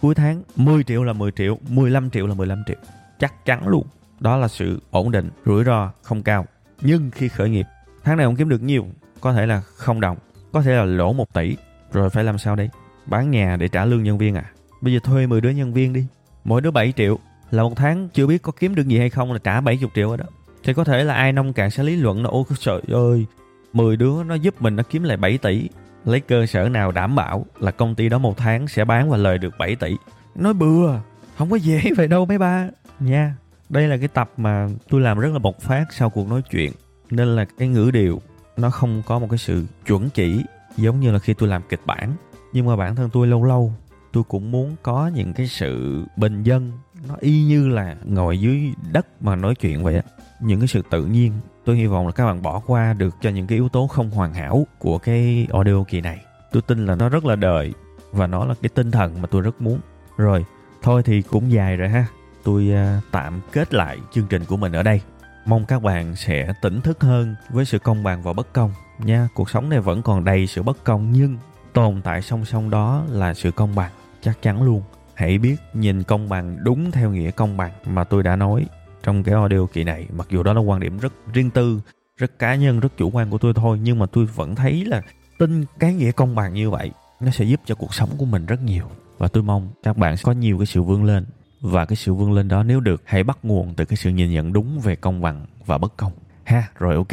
Cuối 0.02 0.16
tháng 0.16 0.42
10 0.56 0.84
triệu 0.84 1.04
là 1.04 1.14
10 1.14 1.32
triệu 1.32 1.58
15 1.70 2.10
triệu 2.10 2.28
là 2.28 2.34
15 2.34 2.64
triệu. 2.68 2.78
Chắc 3.20 3.46
chắn 3.46 3.68
luôn. 3.68 3.88
Đó 4.20 4.38
là 4.38 4.48
sự 4.48 4.82
ổn 4.92 5.12
định, 5.12 5.30
rủi 5.46 5.64
ro 5.64 5.92
không 6.02 6.24
cao. 6.24 6.46
Nhưng 6.82 7.12
khi 7.12 7.28
khởi 7.28 7.50
nghiệp 7.50 7.66
tháng 8.10 8.18
này 8.18 8.26
ông 8.26 8.36
kiếm 8.36 8.50
được 8.50 8.62
nhiều, 8.62 8.88
có 9.22 9.34
thể 9.34 9.46
là 9.46 9.62
không 9.62 10.02
đồng, 10.02 10.18
có 10.52 10.62
thể 10.62 10.72
là 10.72 10.86
lỗ 10.86 11.14
1 11.14 11.34
tỷ. 11.34 11.56
Rồi 11.92 12.10
phải 12.10 12.24
làm 12.24 12.38
sao 12.38 12.56
đây? 12.56 12.70
Bán 13.06 13.32
nhà 13.32 13.58
để 13.60 13.68
trả 13.68 13.86
lương 13.86 14.04
nhân 14.04 14.18
viên 14.18 14.36
à? 14.36 14.52
Bây 14.82 14.94
giờ 14.94 15.00
thuê 15.04 15.28
10 15.28 15.42
đứa 15.42 15.50
nhân 15.50 15.74
viên 15.74 15.94
đi. 15.94 16.06
Mỗi 16.44 16.62
đứa 16.62 16.72
7 16.72 16.94
triệu. 16.98 17.20
Là 17.52 17.64
một 17.64 17.76
tháng 17.76 18.10
chưa 18.14 18.28
biết 18.28 18.42
có 18.42 18.52
kiếm 18.52 18.76
được 18.76 18.88
gì 18.88 18.98
hay 18.98 19.10
không 19.10 19.34
là 19.34 19.40
trả 19.44 19.62
70 19.62 19.90
triệu 19.96 20.08
rồi 20.08 20.18
đó. 20.18 20.26
Thì 20.64 20.74
có 20.74 20.84
thể 20.84 21.04
là 21.04 21.14
ai 21.14 21.32
nông 21.32 21.54
cạn 21.54 21.72
sẽ 21.72 21.84
lý 21.84 21.96
luận 21.96 22.24
là, 22.24 22.30
ôi, 22.30 22.44
trời 22.60 22.82
ơi 22.92 23.26
10 23.74 23.98
đứa 23.98 24.24
nó 24.24 24.36
giúp 24.36 24.62
mình 24.62 24.76
nó 24.76 24.84
kiếm 24.90 25.04
lại 25.04 25.18
7 25.18 25.38
tỷ. 25.38 25.70
Lấy 26.06 26.20
cơ 26.20 26.46
sở 26.46 26.70
nào 26.70 26.92
đảm 26.92 27.16
bảo 27.16 27.46
là 27.60 27.72
công 27.72 27.96
ty 27.96 28.10
đó 28.10 28.18
một 28.18 28.38
tháng 28.38 28.68
sẽ 28.68 28.86
bán 28.86 29.10
và 29.10 29.18
lời 29.18 29.38
được 29.38 29.54
7 29.60 29.76
tỷ? 29.76 29.96
Nói 30.36 30.54
bừa. 30.54 31.00
Không 31.38 31.50
có 31.50 31.56
dễ 31.56 31.82
vậy 31.98 32.08
đâu, 32.08 32.26
mấy 32.26 32.38
ba. 32.38 32.68
Nha, 33.00 33.36
đây 33.70 33.88
là 33.88 33.98
cái 33.98 34.08
tập 34.08 34.32
mà 34.38 34.68
tôi 34.90 35.02
làm 35.02 35.20
rất 35.20 35.30
là 35.34 35.40
bộc 35.40 35.62
phát 35.62 35.86
sau 35.94 36.10
cuộc 36.10 36.30
nói 36.30 36.42
chuyện 36.52 36.72
nên 37.12 37.28
là 37.28 37.46
cái 37.46 37.68
ngữ 37.68 37.92
điệu 37.92 38.22
nó 38.58 38.70
không 38.70 39.04
có 39.06 39.20
một 39.20 39.28
cái 39.30 39.38
sự 39.38 39.66
chuẩn 39.86 40.10
chỉ 40.10 40.44
giống 40.78 41.00
như 41.00 41.12
là 41.12 41.20
khi 41.20 41.34
tôi 41.34 41.50
làm 41.50 41.62
kịch 41.70 41.82
bản. 41.86 42.14
Nhưng 42.54 42.66
mà 42.66 42.76
bản 42.76 42.96
thân 42.96 43.10
tôi 43.14 43.28
lâu 43.28 43.44
lâu, 43.44 43.74
tôi 44.12 44.24
cũng 44.24 44.52
muốn 44.52 44.76
có 44.84 45.12
những 45.16 45.34
cái 45.34 45.48
sự 45.48 46.04
bình 46.16 46.44
dân, 46.44 46.72
nó 47.08 47.16
y 47.20 47.44
như 47.44 47.68
là 47.68 47.96
ngồi 48.06 48.40
dưới 48.40 48.74
đất 48.92 49.08
mà 49.22 49.36
nói 49.36 49.56
chuyện 49.56 49.84
vậy 49.84 49.96
á. 49.96 50.02
Những 50.42 50.60
cái 50.60 50.68
sự 50.68 50.82
tự 50.90 51.06
nhiên, 51.06 51.34
tôi 51.66 51.78
hy 51.78 51.86
vọng 51.86 52.06
là 52.06 52.12
các 52.12 52.26
bạn 52.26 52.42
bỏ 52.42 52.62
qua 52.66 52.94
được 52.94 53.16
cho 53.22 53.30
những 53.30 53.48
cái 53.48 53.58
yếu 53.58 53.70
tố 53.70 53.88
không 53.88 54.10
hoàn 54.10 54.34
hảo 54.34 54.68
của 54.80 54.98
cái 54.98 55.48
audio 55.52 55.84
kỳ 55.84 56.02
này. 56.02 56.20
Tôi 56.52 56.62
tin 56.62 56.86
là 56.86 56.96
nó 56.96 57.10
rất 57.10 57.26
là 57.26 57.36
đời 57.36 57.74
và 58.12 58.28
nó 58.28 58.46
là 58.46 58.54
cái 58.62 58.70
tinh 58.70 58.92
thần 58.92 59.22
mà 59.22 59.28
tôi 59.28 59.42
rất 59.42 59.62
muốn. 59.62 59.80
Rồi, 60.18 60.46
thôi 60.82 61.04
thì 61.04 61.22
cũng 61.22 61.52
dài 61.52 61.78
rồi 61.78 61.90
ha. 61.90 62.06
Tôi 62.44 62.72
à, 62.72 63.02
tạm 63.12 63.42
kết 63.52 63.74
lại 63.74 63.98
chương 64.12 64.28
trình 64.30 64.46
của 64.46 64.58
mình 64.58 64.72
ở 64.72 64.84
đây 64.84 65.02
mong 65.50 65.66
các 65.66 65.84
bạn 65.84 66.16
sẽ 66.16 66.54
tỉnh 66.62 66.82
thức 66.82 67.02
hơn 67.02 67.36
với 67.50 67.66
sự 67.66 67.80
công 67.80 68.04
bằng 68.04 68.24
và 68.24 68.34
bất 68.34 68.54
công 68.54 68.74
nha. 69.00 69.28
Cuộc 69.34 69.50
sống 69.50 69.70
này 69.70 69.80
vẫn 69.80 70.02
còn 70.02 70.24
đầy 70.24 70.48
sự 70.48 70.64
bất 70.64 70.84
công, 70.84 71.12
nhưng 71.12 71.38
tồn 71.74 72.02
tại 72.02 72.22
song 72.22 72.46
song 72.46 72.70
đó 72.70 73.06
là 73.10 73.34
sự 73.34 73.52
công 73.52 73.76
bằng, 73.76 73.92
chắc 74.22 74.42
chắn 74.42 74.64
luôn. 74.64 74.82
Hãy 75.14 75.38
biết 75.38 75.56
nhìn 75.74 76.04
công 76.04 76.30
bằng 76.30 76.58
đúng 76.64 76.92
theo 76.92 77.12
nghĩa 77.12 77.32
công 77.32 77.58
bằng 77.58 77.72
mà 77.86 78.04
tôi 78.04 78.24
đã 78.24 78.36
nói 78.36 78.66
trong 79.04 79.24
cái 79.24 79.36
audio 79.36 79.66
kỳ 79.74 79.84
này. 79.84 80.08
Mặc 80.12 80.28
dù 80.30 80.44
đó 80.44 80.54
là 80.54 80.62
quan 80.62 80.80
điểm 80.80 80.98
rất 80.98 81.14
riêng 81.34 81.50
tư, 81.50 81.82
rất 82.18 82.40
cá 82.40 82.56
nhân, 82.56 82.80
rất 82.80 82.98
chủ 82.98 83.10
quan 83.10 83.30
của 83.30 83.38
tôi 83.38 83.54
thôi, 83.54 83.80
nhưng 83.84 84.00
mà 84.00 84.06
tôi 84.06 84.26
vẫn 84.26 84.56
thấy 84.56 84.86
là 84.86 85.02
tin 85.40 85.66
cái 85.80 85.94
nghĩa 85.94 86.12
công 86.12 86.36
bằng 86.36 86.54
như 86.54 86.70
vậy 86.70 86.92
nó 87.20 87.32
sẽ 87.32 87.46
giúp 87.46 87.62
cho 87.66 87.76
cuộc 87.76 87.94
sống 87.94 88.10
của 88.18 88.26
mình 88.26 88.46
rất 88.46 88.64
nhiều. 88.64 88.86
Và 89.18 89.28
tôi 89.28 89.44
mong 89.44 89.70
các 89.84 89.98
bạn 89.98 90.18
sẽ 90.18 90.24
có 90.24 90.32
nhiều 90.32 90.58
cái 90.58 90.66
sự 90.66 90.82
vươn 90.82 91.04
lên 91.04 91.26
và 91.62 91.86
cái 91.86 91.96
sự 91.96 92.14
vươn 92.14 92.34
lên 92.34 92.48
đó 92.48 92.64
nếu 92.64 92.80
được, 92.80 93.02
hãy 93.06 93.24
bắt 93.24 93.38
nguồn 93.44 93.74
từ 93.76 93.86
cái 93.86 93.98
sự 93.98 94.10
nhìn 94.10 94.32
nhận 94.32 94.54
đúng 94.54 94.80
về 94.80 94.96
công 94.96 95.22
bằng 95.22 95.46
và 95.66 95.78
bất 95.78 95.98
công. 95.98 96.12
Ha, 96.44 96.64
rồi 96.76 96.96
ok. 96.96 97.12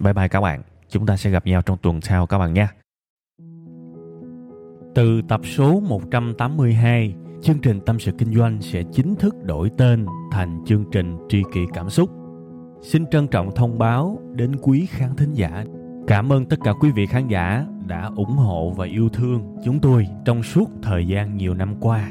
Bye 0.00 0.12
bye 0.12 0.28
các 0.28 0.40
bạn. 0.40 0.62
Chúng 0.90 1.06
ta 1.06 1.16
sẽ 1.16 1.30
gặp 1.30 1.46
nhau 1.46 1.62
trong 1.62 1.78
tuần 1.82 2.00
sau 2.00 2.26
các 2.26 2.38
bạn 2.38 2.54
nha 2.54 2.68
từ 4.96 5.22
tập 5.28 5.40
số 5.44 5.80
182 5.80 7.14
chương 7.42 7.58
trình 7.58 7.80
tâm 7.86 7.98
sự 7.98 8.12
kinh 8.18 8.34
doanh 8.34 8.62
sẽ 8.62 8.82
chính 8.92 9.14
thức 9.14 9.34
đổi 9.44 9.70
tên 9.78 10.06
thành 10.32 10.64
chương 10.66 10.84
trình 10.92 11.16
tri 11.28 11.42
kỷ 11.52 11.60
cảm 11.74 11.90
xúc. 11.90 12.10
Xin 12.82 13.06
trân 13.06 13.28
trọng 13.28 13.54
thông 13.54 13.78
báo 13.78 14.18
đến 14.34 14.56
quý 14.62 14.86
khán 14.86 15.16
thính 15.16 15.32
giả. 15.34 15.64
Cảm 16.06 16.32
ơn 16.32 16.46
tất 16.46 16.56
cả 16.64 16.72
quý 16.80 16.90
vị 16.90 17.06
khán 17.06 17.28
giả 17.28 17.66
đã 17.86 18.10
ủng 18.16 18.36
hộ 18.36 18.72
và 18.76 18.86
yêu 18.86 19.08
thương 19.08 19.56
chúng 19.64 19.80
tôi 19.80 20.06
trong 20.24 20.42
suốt 20.42 20.70
thời 20.82 21.06
gian 21.06 21.36
nhiều 21.36 21.54
năm 21.54 21.74
qua 21.80 22.10